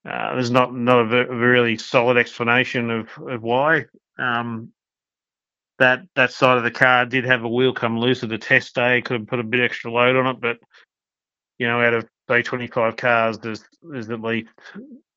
uh, 0.08 0.34
there's 0.34 0.50
not 0.50 0.74
not 0.74 1.12
a, 1.12 1.26
really 1.26 1.76
solid 1.76 2.16
explanation 2.16 2.90
of, 2.90 3.08
of 3.28 3.42
why. 3.42 3.86
Um, 4.18 4.72
that 5.78 6.02
that 6.14 6.32
side 6.32 6.58
of 6.58 6.64
the 6.64 6.70
car 6.70 7.06
did 7.06 7.24
have 7.24 7.42
a 7.42 7.48
wheel 7.48 7.72
come 7.72 7.98
loose 7.98 8.22
at 8.22 8.28
the 8.28 8.38
test 8.38 8.74
day. 8.74 9.02
Could 9.02 9.20
have 9.20 9.28
put 9.28 9.40
a 9.40 9.44
bit 9.44 9.60
extra 9.60 9.90
load 9.90 10.16
on 10.16 10.26
it, 10.26 10.40
but 10.40 10.58
you 11.58 11.66
know, 11.66 11.82
out 11.82 11.94
of 11.94 12.08
say 12.28 12.42
25 12.42 12.96
cars, 12.96 13.38
there's 13.38 13.64
there's 13.82 14.08
at 14.10 14.20
least 14.20 14.48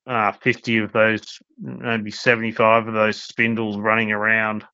uh, 0.06 0.32
50 0.32 0.78
of 0.78 0.92
those, 0.92 1.38
maybe 1.58 2.10
75 2.10 2.88
of 2.88 2.94
those 2.94 3.22
spindles 3.22 3.78
running 3.78 4.12
around, 4.12 4.64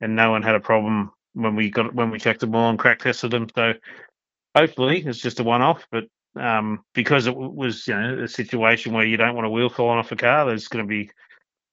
and 0.00 0.16
no 0.16 0.30
one 0.30 0.42
had 0.42 0.54
a 0.54 0.60
problem 0.60 1.10
when 1.34 1.56
we 1.56 1.70
got 1.70 1.94
when 1.94 2.10
we 2.10 2.18
checked 2.18 2.40
them 2.40 2.54
all 2.54 2.70
and 2.70 2.78
crack 2.78 3.00
tested 3.00 3.30
them. 3.30 3.48
So 3.54 3.74
hopefully 4.54 5.02
it's 5.04 5.18
just 5.18 5.40
a 5.40 5.44
one 5.44 5.62
off, 5.62 5.86
but 5.90 6.04
um, 6.36 6.84
because 6.94 7.26
it 7.26 7.36
was 7.36 7.86
you 7.86 7.94
know 7.94 8.22
a 8.22 8.28
situation 8.28 8.92
where 8.92 9.06
you 9.06 9.16
don't 9.16 9.34
want 9.34 9.46
a 9.46 9.50
wheel 9.50 9.68
falling 9.68 9.98
off 9.98 10.12
a 10.12 10.16
car. 10.16 10.46
There's 10.46 10.68
going 10.68 10.84
to 10.84 10.88
be 10.88 11.10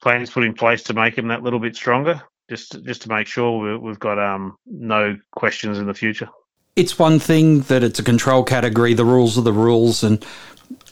plans 0.02 0.30
put 0.30 0.44
in 0.44 0.54
place 0.54 0.84
to 0.84 0.94
make 0.94 1.16
them 1.16 1.28
that 1.30 1.44
little 1.44 1.60
bit 1.60 1.76
stronger, 1.76 2.22
just 2.50 2.84
just 2.84 3.02
to 3.04 3.10
make 3.10 3.28
sure 3.28 3.80
we've 3.80 4.00
got 4.00 4.20
um, 4.20 4.56
no 4.66 5.18
questions 5.32 5.78
in 5.78 5.88
the 5.88 5.94
future. 5.94 6.30
It's 6.76 7.00
one 7.00 7.20
thing 7.20 7.62
that 7.62 7.84
it's 7.84 8.00
a 8.00 8.04
control 8.04 8.44
category. 8.44 8.94
The 8.94 9.06
rules 9.06 9.38
are 9.38 9.42
the 9.42 9.54
rules, 9.54 10.04
and 10.04 10.26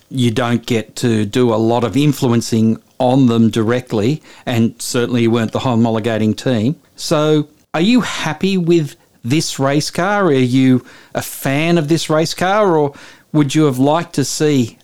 you 0.09 0.31
don't 0.31 0.65
get 0.65 0.95
to 0.97 1.25
do 1.25 1.53
a 1.53 1.57
lot 1.57 1.83
of 1.83 1.97
influencing 1.97 2.81
on 2.99 3.25
them 3.27 3.49
directly. 3.49 4.21
And 4.45 4.81
certainly, 4.81 5.23
you 5.23 5.31
weren't 5.31 5.51
the 5.51 5.59
homologating 5.59 6.37
team. 6.37 6.79
So, 6.95 7.49
are 7.73 7.81
you 7.81 8.01
happy 8.01 8.57
with? 8.57 8.95
This 9.25 9.57
race 9.57 9.89
car? 9.89 10.25
Are 10.25 10.33
you 10.33 10.85
a 11.15 11.21
fan 11.21 11.77
of 11.77 11.87
this 11.87 12.09
race 12.09 12.33
car, 12.33 12.75
or 12.75 12.93
would 13.33 13.53
you 13.53 13.65
have 13.65 13.79
liked 13.79 14.13
to 14.15 14.23
see 14.23 14.77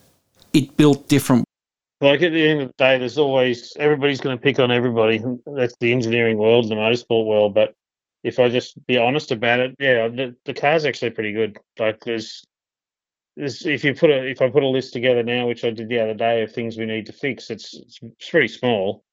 it 0.53 0.75
built 0.75 1.08
different? 1.08 1.46
Like 2.01 2.22
at 2.22 2.32
the 2.32 2.48
end 2.48 2.62
of 2.62 2.68
the 2.70 2.74
day, 2.77 2.98
there's 2.98 3.18
always 3.18 3.74
everybody's 3.77 4.22
going 4.22 4.38
to 4.38 4.41
pick 4.41 4.60
on 4.60 4.72
everybody. 4.72 5.22
That's 5.46 5.75
the 5.79 5.91
engineering 5.91 6.38
world, 6.38 6.70
the 6.70 6.75
motorsport 6.75 7.25
world. 7.25 7.53
But 7.53 7.74
if 8.24 8.39
I 8.39 8.50
just 8.50 8.86
be 8.88 8.98
honest 8.98 9.32
about 9.32 9.60
it, 9.60 9.75
yeah, 9.79 10.08
the, 10.08 10.36
the 10.46 10.53
car's 10.53 10.86
actually 10.86 11.12
pretty 11.12 11.34
good. 11.34 11.58
Like 11.77 12.03
there's 12.03 12.44
this, 13.36 13.65
if 13.65 13.84
you 13.84 13.94
put 13.94 14.10
a 14.10 14.25
if 14.25 14.41
I 14.41 14.50
put 14.50 14.63
a 14.63 14.68
list 14.68 14.94
together 14.94 15.24
now, 15.24 15.48
which 15.48 15.63
I 15.63 15.72
did 15.72 15.89
the 15.89 16.00
other 16.00 16.13
day 16.13 16.41
of 16.41 16.51
things 16.51 16.77
we 16.77 16.86
need 16.86 17.06
to 17.06 17.13
fix, 17.13 17.50
it's 17.50 17.74
it's, 17.74 18.00
it's 18.01 18.29
pretty 18.29 18.48
small, 18.48 19.03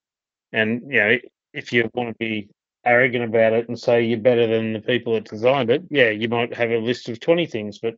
and 0.52 0.82
you 0.88 0.98
know 0.98 1.16
if 1.52 1.72
you 1.72 1.88
want 1.94 2.10
to 2.10 2.14
be 2.18 2.48
arrogant 2.84 3.24
about 3.24 3.52
it 3.52 3.68
and 3.68 3.78
say 3.78 4.04
you're 4.04 4.18
better 4.18 4.46
than 4.46 4.72
the 4.72 4.80
people 4.80 5.14
that 5.14 5.28
designed 5.28 5.70
it, 5.70 5.82
yeah, 5.90 6.10
you 6.10 6.28
might 6.28 6.54
have 6.54 6.70
a 6.70 6.78
list 6.78 7.08
of 7.08 7.20
twenty 7.20 7.46
things, 7.46 7.78
but 7.78 7.94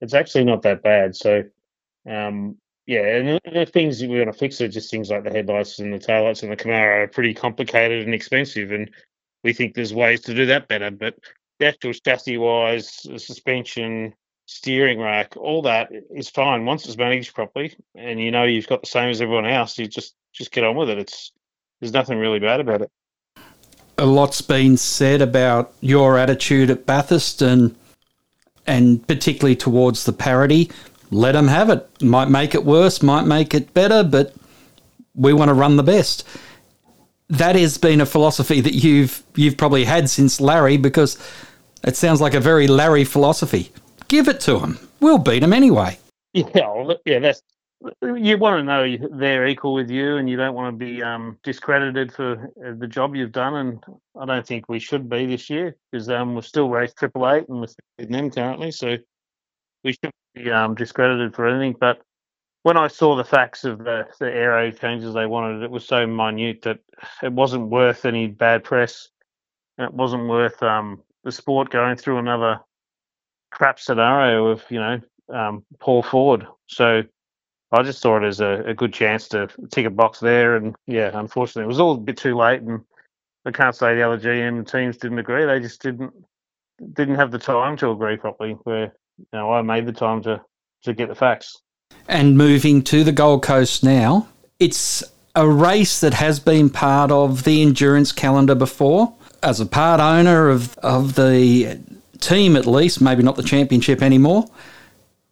it's 0.00 0.14
actually 0.14 0.44
not 0.44 0.62
that 0.62 0.82
bad. 0.82 1.16
So, 1.16 1.44
um, 2.08 2.56
yeah, 2.86 3.00
and 3.00 3.40
the, 3.44 3.66
things 3.66 4.00
that 4.00 4.08
we 4.08 4.18
want 4.18 4.32
to 4.32 4.38
fix 4.38 4.60
are 4.60 4.68
just 4.68 4.90
things 4.90 5.10
like 5.10 5.24
the 5.24 5.30
headlights 5.30 5.78
and 5.78 5.92
the 5.92 5.98
taillights 5.98 6.42
and 6.42 6.50
the 6.50 6.56
Camaro 6.56 7.04
are 7.04 7.08
pretty 7.08 7.34
complicated 7.34 8.04
and 8.04 8.14
expensive, 8.14 8.72
and 8.72 8.90
we 9.44 9.52
think 9.52 9.74
there's 9.74 9.92
ways 9.92 10.22
to 10.22 10.34
do 10.34 10.46
that 10.46 10.68
better. 10.68 10.90
But 10.90 11.16
the 11.58 11.66
actual 11.66 11.92
chassis 11.92 12.38
wise, 12.38 13.06
suspension, 13.22 14.14
steering 14.46 15.00
rack, 15.00 15.36
all 15.36 15.60
that 15.62 15.90
is 16.14 16.30
fine 16.30 16.64
once 16.64 16.86
it's 16.86 16.96
managed 16.96 17.34
properly, 17.34 17.76
and 17.94 18.18
you 18.18 18.30
know 18.30 18.44
you've 18.44 18.68
got 18.68 18.80
the 18.80 18.88
same 18.88 19.10
as 19.10 19.20
everyone 19.20 19.46
else. 19.46 19.78
You 19.78 19.86
just 19.86 20.14
just 20.32 20.50
get 20.50 20.64
on 20.64 20.76
with 20.76 20.88
it. 20.88 20.98
It's 20.98 21.32
there's 21.80 21.92
nothing 21.92 22.18
really 22.18 22.40
bad 22.40 22.60
about 22.60 22.82
it. 22.82 22.90
A 23.98 24.06
lot's 24.06 24.40
been 24.40 24.76
said 24.76 25.20
about 25.20 25.74
your 25.80 26.16
attitude 26.16 26.70
at 26.70 26.86
Bathurst 26.86 27.42
and 27.42 27.76
and 28.68 29.04
particularly 29.08 29.56
towards 29.56 30.04
the 30.04 30.12
parity. 30.12 30.70
Let 31.10 31.32
them 31.32 31.48
have 31.48 31.70
it. 31.70 31.88
Might 32.02 32.28
make 32.28 32.54
it 32.54 32.64
worse, 32.64 33.02
might 33.02 33.24
make 33.24 33.54
it 33.54 33.72
better, 33.74 34.04
but 34.04 34.34
we 35.14 35.32
want 35.32 35.48
to 35.48 35.54
run 35.54 35.76
the 35.76 35.82
best. 35.82 36.24
That 37.30 37.56
has 37.56 37.78
been 37.78 38.00
a 38.00 38.06
philosophy 38.06 38.60
that 38.60 38.74
you've 38.74 39.22
you've 39.34 39.56
probably 39.56 39.84
had 39.84 40.08
since 40.08 40.40
Larry 40.40 40.76
because 40.76 41.18
it 41.82 41.96
sounds 41.96 42.20
like 42.20 42.34
a 42.34 42.40
very 42.40 42.66
Larry 42.66 43.04
philosophy. 43.04 43.72
Give 44.08 44.28
it 44.28 44.40
to 44.40 44.58
them. 44.58 44.78
We'll 45.00 45.18
beat 45.18 45.40
them 45.40 45.52
anyway. 45.52 45.98
Yeah, 46.34 46.70
well, 46.72 46.98
yeah, 47.06 47.18
that's 47.20 47.42
you 48.02 48.38
want 48.38 48.58
to 48.58 48.64
know 48.64 49.18
they're 49.18 49.46
equal 49.46 49.72
with 49.74 49.90
you, 49.90 50.16
and 50.16 50.28
you 50.28 50.36
don't 50.36 50.54
want 50.54 50.74
to 50.78 50.84
be 50.84 51.02
um, 51.02 51.38
discredited 51.44 52.12
for 52.12 52.50
uh, 52.64 52.72
the 52.76 52.86
job 52.86 53.14
you've 53.14 53.32
done. 53.32 53.54
And 53.54 53.84
I 54.20 54.24
don't 54.24 54.46
think 54.46 54.68
we 54.68 54.78
should 54.78 55.08
be 55.08 55.26
this 55.26 55.48
year 55.48 55.76
because 55.90 56.08
um, 56.08 56.34
we're 56.34 56.42
still 56.42 56.68
race 56.68 56.92
triple 56.94 57.28
eight 57.30 57.48
and 57.48 57.60
we're 57.60 58.06
them 58.06 58.30
currently, 58.30 58.70
so 58.72 58.96
we 59.84 59.92
shouldn't 59.92 60.14
be 60.34 60.50
um, 60.50 60.74
discredited 60.74 61.34
for 61.34 61.46
anything. 61.46 61.76
But 61.78 62.02
when 62.64 62.76
I 62.76 62.88
saw 62.88 63.14
the 63.14 63.24
facts 63.24 63.64
of 63.64 63.78
the, 63.78 64.06
the 64.18 64.26
aero 64.26 64.70
changes 64.72 65.14
they 65.14 65.26
wanted, 65.26 65.62
it 65.62 65.70
was 65.70 65.86
so 65.86 66.06
minute 66.06 66.62
that 66.62 66.80
it 67.22 67.32
wasn't 67.32 67.68
worth 67.68 68.04
any 68.04 68.26
bad 68.26 68.64
press, 68.64 69.08
and 69.76 69.86
it 69.86 69.94
wasn't 69.94 70.28
worth 70.28 70.60
um, 70.62 71.02
the 71.22 71.32
sport 71.32 71.70
going 71.70 71.96
through 71.96 72.18
another 72.18 72.60
crap 73.50 73.78
scenario 73.78 74.48
of 74.48 74.62
you 74.68 74.80
know 74.80 75.00
um, 75.32 75.64
Paul 75.78 76.02
Ford. 76.02 76.46
So 76.66 77.02
I 77.70 77.82
just 77.82 78.00
saw 78.00 78.16
it 78.16 78.24
as 78.24 78.40
a, 78.40 78.62
a, 78.66 78.74
good 78.74 78.94
chance 78.94 79.28
to 79.28 79.48
tick 79.70 79.84
a 79.84 79.90
box 79.90 80.20
there. 80.20 80.56
And 80.56 80.74
yeah, 80.86 81.10
unfortunately, 81.12 81.64
it 81.64 81.68
was 81.68 81.80
all 81.80 81.92
a 81.92 81.98
bit 81.98 82.16
too 82.16 82.34
late. 82.34 82.62
And 82.62 82.80
I 83.44 83.50
can't 83.50 83.74
say 83.74 83.94
the 83.94 84.02
other 84.02 84.18
GM 84.18 84.70
teams 84.70 84.96
didn't 84.96 85.18
agree. 85.18 85.44
They 85.44 85.60
just 85.60 85.82
didn't 85.82 86.12
didn't 86.94 87.16
have 87.16 87.30
the 87.30 87.38
time 87.38 87.76
to 87.78 87.90
agree 87.90 88.16
properly. 88.16 88.52
Where 88.64 88.94
you 89.18 89.26
know 89.32 89.52
I 89.52 89.62
made 89.62 89.86
the 89.86 89.92
time 89.92 90.22
to 90.22 90.40
to 90.84 90.94
get 90.94 91.08
the 91.08 91.14
facts. 91.14 91.60
And 92.08 92.38
moving 92.38 92.82
to 92.84 93.04
the 93.04 93.12
Gold 93.12 93.42
Coast 93.42 93.84
now, 93.84 94.28
it's 94.58 95.04
a 95.34 95.48
race 95.48 96.00
that 96.00 96.14
has 96.14 96.40
been 96.40 96.70
part 96.70 97.10
of 97.10 97.44
the 97.44 97.62
endurance 97.62 98.12
calendar 98.12 98.54
before. 98.54 99.14
As 99.42 99.60
a 99.60 99.66
part 99.66 100.00
owner 100.00 100.48
of, 100.48 100.76
of 100.78 101.14
the 101.14 101.78
team 102.18 102.56
at 102.56 102.66
least, 102.66 103.00
maybe 103.00 103.22
not 103.22 103.36
the 103.36 103.42
championship 103.42 104.02
anymore. 104.02 104.46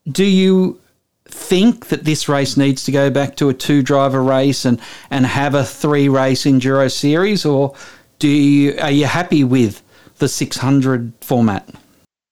Do 0.09 0.25
you 0.25 0.81
think 1.28 1.88
that 1.88 2.04
this 2.04 2.28
race 2.28 2.56
needs 2.56 2.85
to 2.85 2.92
go 2.92 3.11
back 3.11 3.37
to 3.37 3.49
a 3.49 3.54
two 3.54 3.83
driver 3.83 4.23
race 4.23 4.64
and, 4.64 4.80
and 5.11 5.26
have 5.26 5.54
a 5.54 5.64
three 5.64 6.09
race 6.09 6.45
enduro 6.45 6.90
series, 6.90 7.45
or 7.45 7.75
do 8.18 8.28
you 8.28 8.78
are 8.80 8.90
you 8.90 9.06
happy 9.06 9.45
with 9.45 9.83
the 10.18 10.28
600 10.28 11.12
format? 11.21 11.68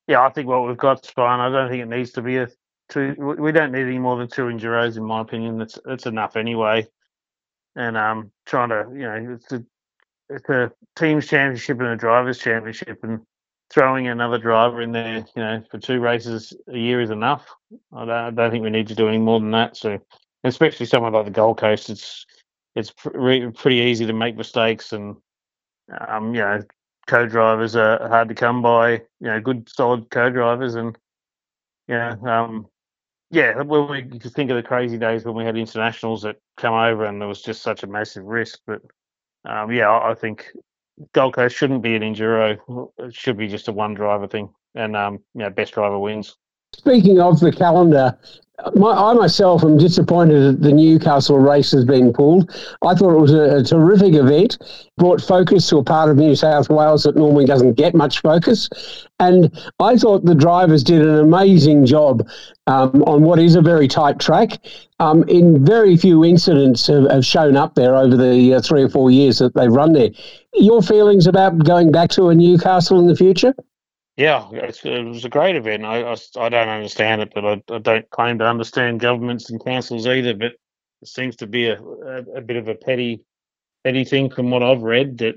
Yeah, 0.06 0.22
I 0.22 0.30
think 0.30 0.48
what 0.48 0.66
we've 0.66 0.76
got's 0.76 1.10
fine. 1.10 1.40
I 1.40 1.50
don't 1.50 1.70
think 1.70 1.82
it 1.82 1.88
needs 1.88 2.12
to 2.12 2.22
be 2.22 2.36
a 2.36 2.48
two. 2.88 3.14
We 3.38 3.52
don't 3.52 3.72
need 3.72 3.86
any 3.86 3.98
more 3.98 4.16
than 4.16 4.28
two 4.28 4.42
enduros, 4.42 4.96
in 4.96 5.04
my 5.04 5.20
opinion. 5.20 5.58
That's 5.58 5.78
that's 5.84 6.06
enough 6.06 6.36
anyway. 6.36 6.86
And 7.76 7.96
um, 7.96 8.30
trying 8.46 8.68
to 8.68 8.86
you 8.92 9.02
know 9.02 9.34
it's 9.34 9.52
a 9.52 9.64
it's 10.28 10.48
a 10.48 10.72
teams 10.96 11.26
championship 11.26 11.80
and 11.80 11.88
a 11.88 11.96
drivers 11.96 12.38
championship, 12.38 13.02
and 13.02 13.20
throwing 13.70 14.08
another 14.08 14.38
driver 14.38 14.80
in 14.82 14.92
there, 14.92 15.18
you 15.18 15.42
know, 15.42 15.62
for 15.70 15.78
two 15.78 16.00
races 16.00 16.52
a 16.68 16.76
year 16.76 17.00
is 17.00 17.10
enough. 17.10 17.46
I 17.92 18.04
don't, 18.04 18.10
I 18.10 18.30
don't 18.30 18.50
think 18.50 18.64
we 18.64 18.70
need 18.70 18.88
to 18.88 18.94
do 18.94 19.08
any 19.08 19.18
more 19.18 19.40
than 19.40 19.50
that. 19.52 19.76
So, 19.76 19.98
especially 20.44 20.86
somewhere 20.86 21.10
like 21.10 21.24
the 21.24 21.30
Gold 21.30 21.58
Coast, 21.58 21.90
it's 21.90 22.26
it's 22.74 22.90
pre- 22.90 23.50
pretty 23.50 23.76
easy 23.76 24.06
to 24.06 24.12
make 24.12 24.36
mistakes, 24.36 24.92
and 24.92 25.16
um, 26.08 26.34
you 26.34 26.40
know, 26.40 26.62
co-drivers 27.06 27.76
are 27.76 28.08
hard 28.08 28.28
to 28.28 28.34
come 28.34 28.62
by. 28.62 28.92
You 28.92 29.02
know, 29.28 29.40
good 29.40 29.68
solid 29.68 30.10
co-drivers, 30.10 30.74
and 30.74 30.96
you 31.88 31.94
know, 31.94 32.18
um, 32.24 32.66
yeah, 33.30 33.62
when 33.62 33.88
we 33.88 34.04
you 34.12 34.30
think 34.30 34.50
of 34.50 34.56
the 34.56 34.62
crazy 34.62 34.98
days 34.98 35.24
when 35.24 35.34
we 35.34 35.44
had 35.44 35.56
internationals 35.56 36.22
that 36.22 36.36
come 36.56 36.74
over, 36.74 37.04
and 37.04 37.20
there 37.20 37.28
was 37.28 37.42
just 37.42 37.62
such 37.62 37.82
a 37.82 37.88
massive 37.88 38.24
risk. 38.24 38.60
But 38.66 38.82
um, 39.44 39.72
yeah, 39.72 39.90
I 39.90 40.14
think 40.14 40.52
Gold 41.12 41.34
Coast 41.34 41.56
shouldn't 41.56 41.82
be 41.82 41.96
an 41.96 42.02
enduro. 42.02 42.90
It 42.98 43.14
should 43.14 43.36
be 43.36 43.48
just 43.48 43.68
a 43.68 43.72
one 43.72 43.94
driver 43.94 44.28
thing, 44.28 44.54
and 44.74 44.96
um, 44.96 45.14
you 45.34 45.40
know, 45.40 45.50
best 45.50 45.74
driver 45.74 45.98
wins. 45.98 46.36
Speaking 46.78 47.20
of 47.20 47.40
the 47.40 47.52
calendar, 47.52 48.18
my, 48.74 48.90
I 48.92 49.12
myself 49.14 49.64
am 49.64 49.76
disappointed 49.76 50.42
that 50.42 50.62
the 50.62 50.72
Newcastle 50.72 51.38
race 51.38 51.70
has 51.72 51.84
been 51.84 52.12
pulled. 52.12 52.50
I 52.82 52.94
thought 52.94 53.14
it 53.14 53.20
was 53.20 53.32
a, 53.32 53.56
a, 53.56 53.62
terrific 53.62 54.14
event, 54.14 54.58
brought 54.96 55.20
focus 55.20 55.68
to 55.68 55.78
a 55.78 55.84
part 55.84 56.10
of 56.10 56.16
New 56.16 56.34
South 56.34 56.70
Wales 56.70 57.02
that 57.04 57.16
normally 57.16 57.46
doesn't 57.46 57.74
get 57.74 57.94
much 57.94 58.20
focus. 58.20 58.68
And 59.18 59.50
I 59.80 59.96
thought 59.96 60.24
the 60.24 60.34
drivers 60.34 60.82
did 60.82 61.02
an 61.02 61.18
amazing 61.18 61.84
job 61.84 62.26
um, 62.66 63.02
on 63.04 63.22
what 63.22 63.38
is 63.38 63.54
a 63.54 63.62
very 63.62 63.88
tight 63.88 64.18
track. 64.18 64.58
Um, 65.00 65.24
in 65.28 65.64
very 65.64 65.96
few 65.96 66.24
incidents 66.24 66.86
have, 66.86 67.10
have, 67.10 67.24
shown 67.24 67.56
up 67.56 67.74
there 67.74 67.96
over 67.96 68.16
the 68.16 68.54
uh, 68.54 68.60
three 68.60 68.82
or 68.82 68.88
four 68.88 69.10
years 69.10 69.38
that 69.38 69.54
they've 69.54 69.70
run 69.70 69.92
there. 69.92 70.10
Your 70.54 70.82
feelings 70.82 71.26
about 71.26 71.64
going 71.64 71.92
back 71.92 72.10
to 72.10 72.28
a 72.28 72.34
Newcastle 72.34 72.98
in 72.98 73.06
the 73.06 73.16
future? 73.16 73.54
Yeah, 74.16 74.48
it 74.52 74.84
was 74.84 75.24
a 75.24 75.28
great 75.28 75.56
event. 75.56 75.84
I, 75.84 76.02
I, 76.02 76.16
I 76.36 76.48
don't 76.48 76.68
understand 76.68 77.22
it, 77.22 77.32
but 77.34 77.44
I, 77.44 77.62
I, 77.72 77.78
don't 77.78 78.08
claim 78.10 78.38
to 78.38 78.46
understand 78.46 79.00
governments 79.00 79.50
and 79.50 79.64
councils 79.64 80.06
either. 80.06 80.34
But 80.34 80.52
it 81.02 81.08
seems 81.08 81.34
to 81.36 81.48
be 81.48 81.66
a, 81.66 81.80
a, 81.80 82.36
a, 82.36 82.40
bit 82.40 82.56
of 82.56 82.68
a 82.68 82.76
petty 82.76 83.24
petty 83.82 84.04
thing 84.04 84.30
from 84.30 84.50
what 84.50 84.62
I've 84.62 84.82
read. 84.82 85.18
That 85.18 85.34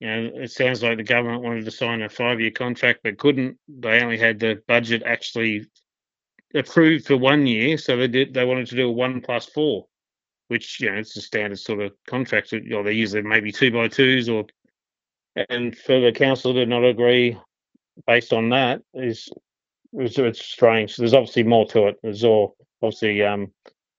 you 0.00 0.08
know, 0.08 0.30
it 0.34 0.50
sounds 0.50 0.82
like 0.82 0.98
the 0.98 1.04
government 1.04 1.42
wanted 1.42 1.64
to 1.64 1.70
sign 1.70 2.02
a 2.02 2.08
five 2.10 2.38
year 2.38 2.50
contract 2.50 3.00
but 3.02 3.18
couldn't. 3.18 3.56
They 3.66 4.02
only 4.02 4.18
had 4.18 4.38
the 4.38 4.62
budget 4.68 5.02
actually 5.06 5.66
approved 6.54 7.06
for 7.06 7.16
one 7.16 7.46
year, 7.46 7.78
so 7.78 7.96
they 7.96 8.08
did. 8.08 8.34
They 8.34 8.44
wanted 8.44 8.66
to 8.66 8.76
do 8.76 8.88
a 8.88 8.92
one 8.92 9.22
plus 9.22 9.46
four, 9.46 9.86
which 10.48 10.82
you 10.82 10.90
know 10.90 10.98
it's 10.98 11.16
a 11.16 11.22
standard 11.22 11.60
sort 11.60 11.80
of 11.80 11.92
contract. 12.06 12.52
Or 12.52 12.82
they 12.82 12.92
usually 12.92 13.22
maybe 13.22 13.52
two 13.52 13.70
by 13.70 13.88
twos 13.88 14.28
or 14.28 14.44
and 15.48 15.74
for 15.74 15.98
the 15.98 16.12
council 16.12 16.52
to 16.52 16.66
not 16.66 16.84
agree 16.84 17.38
based 18.06 18.32
on 18.32 18.50
that 18.50 18.82
is 18.94 19.28
it's, 19.92 20.18
it's 20.18 20.44
strange. 20.44 20.96
There's 20.96 21.14
obviously 21.14 21.42
more 21.42 21.66
to 21.68 21.88
it. 21.88 21.98
There's 22.02 22.24
all 22.24 22.56
obviously 22.82 23.22
um, 23.22 23.52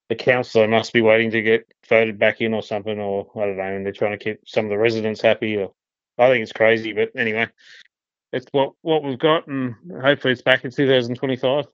the 0.10 0.15
councillor 0.15 0.67
must 0.67 0.93
be 0.93 1.01
waiting 1.01 1.31
to 1.31 1.41
get 1.41 1.72
voted 1.88 2.19
back 2.19 2.41
in 2.41 2.53
or 2.53 2.63
something, 2.63 3.00
or 3.00 3.29
I 3.36 3.45
don't 3.45 3.57
know, 3.57 3.63
and 3.63 3.86
they're 3.86 3.93
trying 3.93 4.17
to 4.17 4.24
keep 4.24 4.39
some 4.45 4.65
of 4.65 4.69
the 4.69 4.77
residents 4.77 5.22
happy. 5.22 5.57
Or 5.57 5.74
I 6.17 6.29
think 6.29 6.43
it's 6.43 6.53
crazy, 6.53 6.93
but 6.93 7.10
anyway, 7.15 7.48
it's 8.31 8.48
what 8.51 8.74
what 8.81 9.03
we've 9.03 9.19
got, 9.19 9.48
and 9.48 9.75
hopefully 10.01 10.33
it's 10.33 10.41
back 10.41 10.65
in 10.65 10.72
2025. 10.72 11.65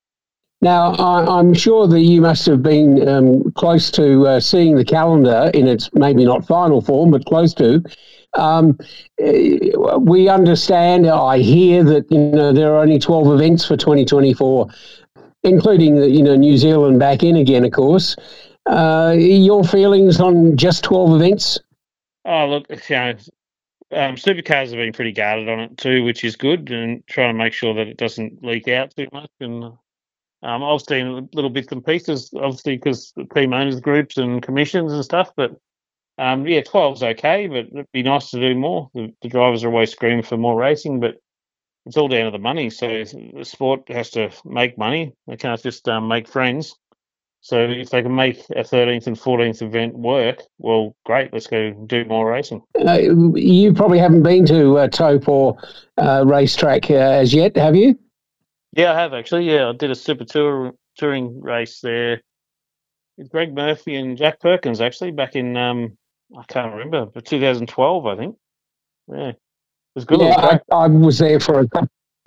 Now, 0.61 0.91
I, 0.95 1.39
am 1.39 1.53
sure 1.53 1.87
that 1.87 2.01
you 2.01 2.19
must 2.21 2.45
have 2.45 2.61
been 2.61 3.07
um, 3.07 3.49
close 3.53 3.89
to 3.91 4.27
uh, 4.27 4.39
seeing 4.41 4.75
the 4.75 4.83
calendar 4.83 5.49
in 5.53 5.67
its 5.69 5.89
maybe 5.93 6.25
not 6.25 6.45
final 6.45 6.81
form, 6.81 7.11
but 7.11 7.25
close 7.25 7.53
to. 7.55 7.81
Um, 8.33 8.77
eh, 9.19 9.71
we 9.99 10.27
understand, 10.27 11.07
I 11.07 11.39
hear 11.39 11.83
that 11.85 12.11
you 12.11 12.17
know 12.17 12.51
there 12.51 12.73
are 12.73 12.81
only 12.81 12.99
12 12.99 13.39
events 13.39 13.65
for 13.65 13.77
2024, 13.77 14.67
including 15.43 15.95
the, 15.95 16.09
you 16.09 16.21
know 16.21 16.35
New 16.35 16.57
Zealand 16.57 16.99
back 16.99 17.23
in 17.23 17.37
again, 17.37 17.63
of 17.63 17.71
course. 17.71 18.17
Uh, 18.65 19.15
your 19.17 19.63
feelings 19.63 20.19
on 20.19 20.57
just 20.57 20.83
12 20.83 21.21
events? 21.21 21.57
Oh, 22.25 22.47
look, 22.47 22.67
you 22.69 22.95
know, 22.95 23.09
um, 23.91 24.15
supercars 24.15 24.67
have 24.67 24.73
been 24.73 24.93
pretty 24.93 25.13
guarded 25.13 25.49
on 25.49 25.59
it 25.61 25.77
too, 25.77 26.03
which 26.03 26.23
is 26.23 26.35
good, 26.35 26.69
and 26.69 27.01
trying 27.07 27.33
to 27.33 27.37
make 27.37 27.53
sure 27.53 27.73
that 27.73 27.87
it 27.87 27.97
doesn't 27.97 28.43
leak 28.43 28.67
out 28.67 28.93
too 28.95 29.07
much. 29.11 29.31
And 29.39 29.73
um, 30.41 30.63
I've 30.63 30.81
seen 30.81 31.29
little 31.34 31.50
bits 31.50 31.72
and 31.72 31.86
pieces, 31.86 32.31
obviously, 32.36 32.77
because 32.77 33.13
team 33.34 33.53
owners 33.53 33.79
groups 33.79 34.17
and 34.17 34.41
commissions 34.41 34.93
and 34.93 35.03
stuff. 35.03 35.31
But 35.36 35.51
um, 36.17 36.48
yeah, 36.48 36.62
12's 36.62 37.03
okay, 37.03 37.48
but 37.48 37.67
it'd 37.72 37.91
be 37.91 38.03
nice 38.03 38.31
to 38.31 38.39
do 38.39 38.55
more. 38.55 38.89
The, 38.93 39.13
the 39.22 39.29
drivers 39.29 39.63
are 39.63 39.69
always 39.69 39.91
screaming 39.91 40.24
for 40.24 40.38
more 40.38 40.55
racing, 40.55 41.00
but 41.00 41.15
it's 41.86 41.98
all 41.98 42.08
down 42.08 42.25
to 42.25 42.31
the 42.31 42.39
money. 42.39 42.69
So 42.69 42.88
the 42.88 43.43
sport 43.43 43.89
has 43.89 44.12
to 44.12 44.29
make 44.46 44.77
money. 44.77 45.13
They 45.27 45.38
can't 45.38 45.62
just 45.62 45.88
um, 45.89 46.08
make 46.08 46.27
friends. 46.27 46.75
So 47.41 47.58
if 47.58 47.89
they 47.89 48.01
can 48.01 48.15
make 48.15 48.39
a 48.51 48.63
13th 48.63 49.08
and 49.08 49.17
14th 49.17 49.62
event 49.62 49.98
work, 49.98 50.41
well, 50.58 50.96
great. 51.05 51.31
Let's 51.31 51.48
go 51.48 51.72
do 51.72 52.03
more 52.05 52.29
racing. 52.29 52.62
Uh, 52.86 53.00
you 53.36 53.74
probably 53.74 54.00
haven't 54.00 54.24
been 54.24 54.46
to 54.48 54.77
uh, 54.77 54.88
Taupo 54.89 55.58
uh, 55.98 56.25
racetrack 56.27 56.91
uh, 56.91 56.96
as 56.96 57.34
yet, 57.34 57.55
have 57.55 57.77
you? 57.77 57.98
Yeah, 58.73 58.93
I 58.93 58.99
have 58.99 59.13
actually. 59.13 59.49
Yeah, 59.49 59.69
I 59.69 59.73
did 59.73 59.91
a 59.91 59.95
super 59.95 60.25
tour 60.25 60.73
touring 60.97 61.41
race 61.41 61.79
there 61.81 62.21
with 63.17 63.29
Greg 63.29 63.53
Murphy 63.53 63.95
and 63.95 64.17
Jack 64.17 64.39
Perkins 64.39 64.81
actually 64.81 65.11
back 65.11 65.35
in 65.35 65.57
um, 65.57 65.97
I 66.38 66.43
can't 66.47 66.73
remember, 66.73 67.05
but 67.05 67.25
2012, 67.25 68.05
I 68.05 68.15
think. 68.15 68.35
Yeah, 69.07 69.29
it 69.29 69.38
was 69.95 70.05
good. 70.05 70.21
Yeah, 70.21 70.59
I, 70.71 70.75
I, 70.75 70.88
was 70.88 71.17
there 71.17 71.39
for 71.39 71.61
a 71.61 71.67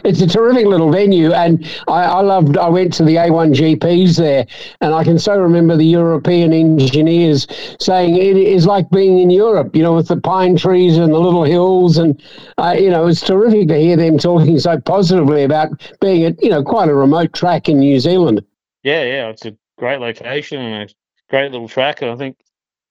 it's 0.05 0.21
a 0.21 0.27
terrific 0.27 0.67
little 0.67 0.91
venue, 0.91 1.33
and 1.33 1.65
I, 1.89 2.03
I, 2.05 2.21
loved. 2.21 2.57
I 2.57 2.69
went 2.69 2.93
to 2.95 3.05
the 3.05 3.17
A1 3.17 3.55
GPs 3.55 4.17
there, 4.17 4.47
and 4.81 4.95
I 4.95 5.05
can 5.05 5.19
so 5.19 5.37
remember 5.37 5.77
the 5.77 5.85
European 5.85 6.53
engineers 6.53 7.47
saying 7.81 8.17
it 8.17 8.37
is 8.37 8.67
like 8.67 8.91
being 8.91 9.19
in 9.19 9.31
Europe, 9.31 9.75
you 9.77 9.83
know, 9.83 9.95
with 9.95 10.09
the 10.09 10.17
pine 10.17 10.57
trees 10.57 10.97
and 10.97 11.13
the 11.13 11.19
little 11.19 11.45
hills, 11.45 11.99
and 11.99 12.21
uh, 12.59 12.75
you 12.79 12.91
know, 12.91 13.07
it's 13.07 13.21
terrific 13.21 13.69
to 13.69 13.79
hear 13.79 13.97
them 13.97 14.19
talking 14.19 14.59
so 14.59 14.81
positively 14.81 15.45
about 15.45 15.71
being 16.01 16.25
at 16.25 16.43
you 16.43 16.51
know 16.51 16.63
quite 16.63 16.89
a 16.89 16.95
remote 16.95 17.33
track 17.33 17.69
in 17.69 17.79
New 17.79 18.01
Zealand. 18.01 18.45
Yeah, 18.83 19.05
yeah, 19.05 19.29
it's 19.29 19.45
a 19.45 19.57
great 19.79 20.01
location 20.01 20.61
and 20.61 20.91
a 20.91 20.95
great 21.31 21.53
little 21.53 21.69
track, 21.69 22.03
and 22.03 22.11
I 22.11 22.17
think 22.17 22.39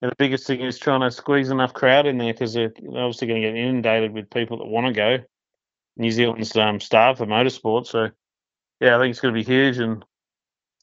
the 0.01 0.13
biggest 0.17 0.48
thing 0.48 0.62
is 0.62 0.79
trying 0.79 1.01
to 1.01 1.12
squeeze 1.12 1.50
enough 1.50 1.74
crowd 1.74 2.08
in 2.08 2.17
there 2.17 2.34
because 2.34 2.53
they're 2.53 2.72
obviously 2.88 3.27
going 3.27 3.41
to 3.41 3.48
get 3.48 3.58
inundated 3.58 4.13
with 4.13 4.29
people 4.29 4.58
that 4.58 4.65
want 4.65 4.88
to 4.88 4.93
go. 4.93 5.17
New 5.98 6.12
Zealand's 6.12 6.55
um, 6.55 6.79
star 6.79 7.15
for 7.15 7.25
motorsport. 7.25 7.88
So, 7.88 8.10
yeah, 8.79 8.95
I 8.95 9.00
think 9.00 9.12
it's 9.12 9.19
going 9.19 9.33
to 9.33 9.39
be 9.39 9.45
huge, 9.45 9.77
and 9.77 10.03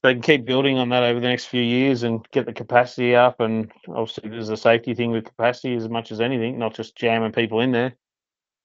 they 0.03 0.13
can 0.13 0.21
keep 0.21 0.45
building 0.45 0.77
on 0.77 0.89
that 0.89 1.03
over 1.03 1.19
the 1.19 1.27
next 1.27 1.45
few 1.45 1.61
years 1.61 2.03
and 2.03 2.25
get 2.31 2.45
the 2.45 2.53
capacity 2.53 3.15
up. 3.15 3.39
And 3.39 3.71
obviously, 3.87 4.29
there's 4.29 4.49
a 4.49 4.57
safety 4.57 4.93
thing 4.93 5.11
with 5.11 5.25
capacity 5.25 5.75
as 5.75 5.89
much 5.89 6.11
as 6.11 6.21
anything, 6.21 6.57
not 6.57 6.75
just 6.75 6.95
jamming 6.95 7.31
people 7.31 7.59
in 7.59 7.71
there. 7.71 7.95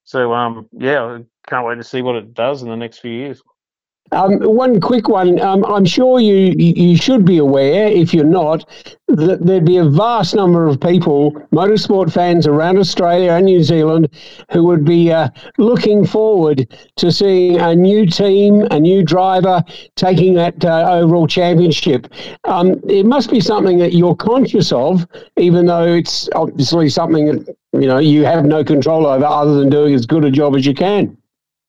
So, 0.04 0.32
um, 0.32 0.68
yeah, 0.72 1.18
can't 1.48 1.66
wait 1.66 1.76
to 1.76 1.84
see 1.84 2.02
what 2.02 2.16
it 2.16 2.34
does 2.34 2.62
in 2.62 2.68
the 2.68 2.76
next 2.76 2.98
few 2.98 3.12
years. 3.12 3.42
Um, 4.12 4.38
one 4.40 4.80
quick 4.80 5.08
one. 5.08 5.40
Um, 5.40 5.64
I'm 5.64 5.84
sure 5.84 6.20
you 6.20 6.54
you 6.56 6.96
should 6.96 7.24
be 7.24 7.38
aware, 7.38 7.88
if 7.88 8.12
you're 8.12 8.24
not, 8.24 8.68
that 9.08 9.44
there'd 9.44 9.64
be 9.64 9.78
a 9.78 9.88
vast 9.88 10.34
number 10.34 10.68
of 10.68 10.78
people, 10.80 11.32
motorsport 11.52 12.12
fans 12.12 12.46
around 12.46 12.78
Australia 12.78 13.32
and 13.32 13.46
New 13.46 13.62
Zealand, 13.62 14.08
who 14.52 14.62
would 14.64 14.84
be 14.84 15.10
uh, 15.10 15.30
looking 15.58 16.06
forward 16.06 16.68
to 16.96 17.10
seeing 17.10 17.58
a 17.58 17.74
new 17.74 18.06
team, 18.06 18.62
a 18.70 18.78
new 18.78 19.02
driver 19.02 19.64
taking 19.96 20.34
that 20.34 20.64
uh, 20.64 20.90
overall 20.90 21.26
championship. 21.26 22.06
Um, 22.44 22.80
it 22.88 23.06
must 23.06 23.30
be 23.30 23.40
something 23.40 23.78
that 23.78 23.94
you're 23.94 24.16
conscious 24.16 24.70
of, 24.70 25.06
even 25.38 25.66
though 25.66 25.86
it's 25.86 26.28
obviously 26.34 26.88
something 26.88 27.26
that 27.26 27.56
you 27.72 27.88
know 27.88 27.98
you 27.98 28.24
have 28.24 28.44
no 28.44 28.62
control 28.62 29.06
over, 29.06 29.24
other 29.24 29.54
than 29.54 29.70
doing 29.70 29.94
as 29.94 30.06
good 30.06 30.24
a 30.24 30.30
job 30.30 30.54
as 30.54 30.66
you 30.66 30.74
can. 30.74 31.16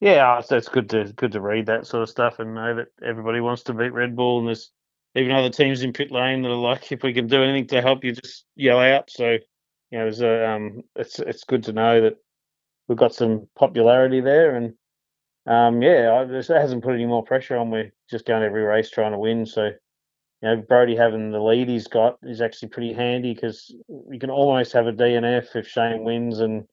Yeah, 0.02 0.42
it's 0.50 0.70
good 0.70 0.90
to 0.90 1.06
good 1.14 1.32
to 1.32 1.42
read 1.42 1.68
that 1.68 1.88
sort 1.88 2.04
of 2.04 2.10
stuff 2.10 2.40
and 2.40 2.54
know 2.54 2.76
that 2.76 2.88
everybody 3.04 3.40
wants 3.40 3.64
to 3.64 3.74
beat 3.74 3.94
Red 3.94 4.16
Bull 4.16 4.40
and 4.40 4.48
there's 4.48 4.72
even 5.16 5.32
other 5.32 5.50
teams 5.50 5.82
in 5.82 5.94
pit 5.94 6.12
lane 6.12 6.42
that 6.42 6.50
are 6.50 6.56
like, 6.56 6.92
if 6.92 7.02
we 7.02 7.14
can 7.14 7.28
do 7.28 7.42
anything 7.42 7.68
to 7.68 7.82
help 7.82 8.04
you, 8.04 8.12
just 8.12 8.46
yell 8.56 8.80
out. 8.80 9.10
So, 9.10 9.38
you 9.92 9.98
know, 9.98 10.08
a, 10.08 10.50
um, 10.50 10.84
it's 10.96 11.20
it's 11.20 11.46
good 11.46 11.64
to 11.64 11.74
know 11.74 12.02
that 12.02 12.18
we've 12.88 12.98
got 12.98 13.16
some 13.16 13.48
popularity 13.56 14.22
there, 14.22 14.56
and 14.56 14.74
um, 15.48 15.82
yeah, 15.82 16.24
it 16.24 16.48
hasn't 16.48 16.84
put 16.84 16.96
any 16.96 17.06
more 17.06 17.24
pressure 17.24 17.58
on. 17.58 17.72
We're 17.72 17.94
just 18.10 18.26
going 18.26 18.44
every 18.44 18.64
race 18.64 18.90
trying 18.90 19.14
to 19.14 19.20
win. 19.20 19.46
So, 19.46 19.66
you 19.66 19.76
know, 20.44 20.58
Brodie 20.58 20.98
having 20.98 21.32
the 21.32 21.40
lead 21.40 21.70
he's 21.70 21.88
got 21.88 22.18
is 22.24 22.42
actually 22.42 22.70
pretty 22.70 22.94
handy 22.94 23.34
because 23.34 23.74
you 24.12 24.20
can 24.20 24.30
almost 24.30 24.74
have 24.74 24.88
a 24.88 24.94
DNF 24.94 25.56
if 25.56 25.68
Shane 25.68 26.04
wins 26.04 26.40
and 26.40 26.66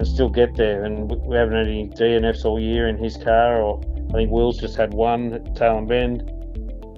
and 0.00 0.08
still 0.08 0.30
get 0.30 0.56
there. 0.56 0.84
And 0.84 1.10
we 1.10 1.36
haven't 1.36 1.54
had 1.54 1.66
any 1.66 1.86
DNFs 1.88 2.46
all 2.46 2.58
year 2.58 2.88
in 2.88 2.96
his 2.96 3.18
car, 3.18 3.60
or 3.60 3.82
I 4.08 4.12
think 4.14 4.30
Will's 4.30 4.58
just 4.58 4.74
had 4.74 4.94
one 4.94 5.32
Tailem 5.54 5.86
Bend. 5.86 6.22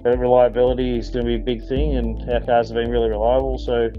But 0.01 0.17
reliability 0.17 0.97
is 0.97 1.09
going 1.09 1.25
to 1.25 1.27
be 1.27 1.35
a 1.35 1.43
big 1.43 1.67
thing, 1.67 1.97
and 1.97 2.17
our 2.31 2.39
cars 2.39 2.69
have 2.69 2.75
been 2.75 2.89
really 2.89 3.09
reliable. 3.09 3.57
So 3.57 3.91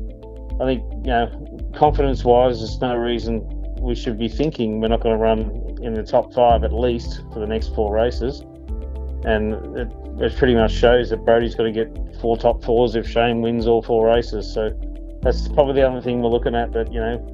I 0.59 0.64
think, 0.64 0.83
you 1.05 1.12
know, 1.12 1.70
confidence 1.76 2.24
wise, 2.24 2.61
there's 2.61 2.81
no 2.81 2.96
reason 2.96 3.42
we 3.79 3.94
should 3.94 4.18
be 4.18 4.29
thinking 4.29 4.81
we're 4.81 4.88
not 4.88 5.02
going 5.02 5.14
to 5.14 5.22
run 5.22 5.76
in 5.83 5.92
the 5.92 6.02
top 6.02 6.33
five 6.33 6.64
at 6.64 6.72
least 6.72 7.20
for 7.35 7.40
the 7.40 7.46
next 7.46 7.74
four 7.74 7.94
races. 7.94 8.40
And 9.26 9.52
it, 9.76 9.92
it 10.18 10.37
pretty 10.38 10.55
much 10.55 10.72
shows 10.72 11.11
that 11.11 11.26
Brodie's 11.26 11.55
got 11.55 11.64
to 11.64 11.72
get 11.72 11.94
four 12.22 12.38
top 12.38 12.64
fours 12.64 12.96
if 12.96 13.07
Shane 13.07 13.42
wins 13.42 13.66
all 13.66 13.83
four 13.83 14.07
races. 14.07 14.50
So 14.50 14.70
that's 15.20 15.46
probably 15.48 15.74
the 15.74 15.87
other 15.87 16.00
thing 16.00 16.22
we're 16.22 16.31
looking 16.31 16.55
at 16.55 16.72
that, 16.72 16.90
you 16.90 17.00
know, 17.00 17.34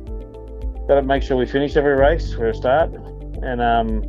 got 0.90 0.96
to 0.96 1.06
make 1.06 1.22
sure 1.22 1.36
we 1.36 1.46
finish 1.46 1.76
every 1.76 1.94
race 1.94 2.34
for 2.34 2.48
a 2.48 2.54
start, 2.54 2.90
and 2.90 3.60
um, 3.60 4.02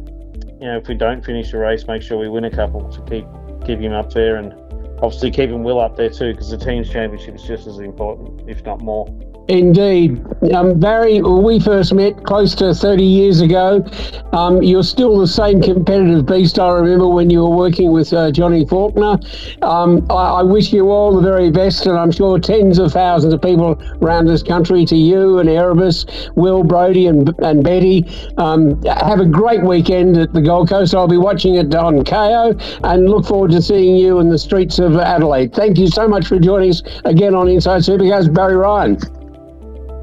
you 0.60 0.66
know 0.66 0.78
if 0.78 0.88
we 0.88 0.96
don't 0.96 1.24
finish 1.24 1.54
a 1.54 1.58
race, 1.60 1.86
make 1.86 2.02
sure 2.02 2.18
we 2.18 2.28
win 2.28 2.44
a 2.46 2.50
couple 2.50 2.92
to 2.92 3.02
keep 3.02 3.28
keep 3.64 3.78
him 3.78 3.94
up 3.94 4.12
there, 4.12 4.38
and 4.38 4.52
obviously 5.00 5.30
keeping 5.30 5.64
Will 5.64 5.80
up 5.80 5.96
there 5.96 6.10
too, 6.10 6.32
because 6.32 6.50
the 6.50 6.58
team's 6.58 6.90
championship 6.90 7.36
is 7.36 7.44
just 7.44 7.68
as 7.68 7.78
important, 7.78 8.50
if 8.50 8.66
not 8.66 8.82
more. 8.82 9.06
Indeed. 9.48 10.24
Um, 10.54 10.80
Barry, 10.80 11.22
we 11.22 11.60
first 11.60 11.94
met 11.94 12.24
close 12.24 12.56
to 12.56 12.74
30 12.74 13.04
years 13.04 13.42
ago. 13.42 13.86
Um, 14.34 14.62
you're 14.62 14.84
still 14.84 15.18
the 15.20 15.28
same 15.28 15.62
competitive 15.62 16.26
beast 16.26 16.58
I 16.58 16.72
remember 16.72 17.08
when 17.08 17.30
you 17.30 17.42
were 17.42 17.56
working 17.56 17.92
with 17.92 18.14
uh, 18.14 18.32
Johnny 18.32 18.66
Faulkner. 18.66 19.20
Um, 19.62 20.06
I, 20.10 20.40
I, 20.40 20.44
wish 20.44 20.72
you 20.72 20.90
all 20.90 21.14
the 21.14 21.22
very 21.22 21.52
best, 21.52 21.86
and 21.86 21.98
I'm 21.98 22.12
sure 22.12 22.40
tens 22.40 22.80
of 22.80 22.94
thousands 22.94 23.34
of 23.34 23.42
people 23.42 23.82
around 24.02 24.28
this 24.28 24.42
country, 24.42 24.86
to 24.86 24.96
you 24.96 25.40
and 25.40 25.50
Erebus, 25.50 26.06
Will, 26.36 26.64
Brodie, 26.64 27.08
and, 27.08 27.34
and 27.40 27.64
Betty. 27.64 28.06
Um, 28.38 28.82
have 28.84 29.20
a 29.20 29.26
great 29.26 29.64
weekend 29.64 30.18
at 30.18 30.34
the 30.34 30.42
Gold 30.42 30.70
Coast. 30.70 30.96
I'll 30.96 31.08
be 31.08 31.18
watching 31.18 31.56
it 31.56 31.74
on 31.76 32.04
Kayo 32.04 32.60
and 32.84 33.10
look 33.10 33.26
forward 33.26 33.52
to 33.52 33.62
seeing 33.62 33.98
you 33.98 34.20
in 34.20 34.30
the 34.30 34.40
streets 34.40 34.80
of 34.80 34.96
Adelaide. 34.96 35.54
Thank 35.54 35.78
you 35.78 35.88
so 35.88 36.08
much 36.08 36.28
for 36.28 36.40
joining 36.40 36.70
us 36.70 36.84
again 37.06 37.36
on 37.36 37.50
Inside 37.50 37.82
Supercars, 37.82 38.34
Barry 38.34 38.56
Ryan. 38.56 38.98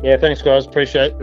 Yeah, 0.02 0.16
thanks, 0.16 0.42
guys. 0.42 0.66
Appreciate 0.66 1.12
it. 1.12 1.20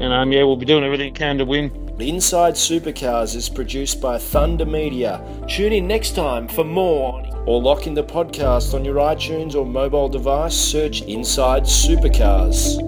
And 0.00 0.12
um, 0.12 0.32
yeah, 0.32 0.44
we'll 0.44 0.56
be 0.56 0.66
doing 0.66 0.84
everything 0.84 1.12
we 1.12 1.18
can 1.18 1.38
to 1.38 1.44
win. 1.44 1.88
Inside 1.98 2.54
Supercars 2.54 3.34
is 3.34 3.48
produced 3.48 4.00
by 4.00 4.18
Thunder 4.18 4.64
Media. 4.64 5.20
Tune 5.48 5.72
in 5.72 5.88
next 5.88 6.14
time 6.14 6.46
for 6.46 6.62
more. 6.64 7.24
Or 7.46 7.60
lock 7.60 7.86
in 7.86 7.94
the 7.94 8.04
podcast 8.04 8.74
on 8.74 8.84
your 8.84 8.96
iTunes 8.96 9.56
or 9.56 9.66
mobile 9.66 10.08
device. 10.08 10.54
Search 10.54 11.02
Inside 11.02 11.64
Supercars. 11.64 12.87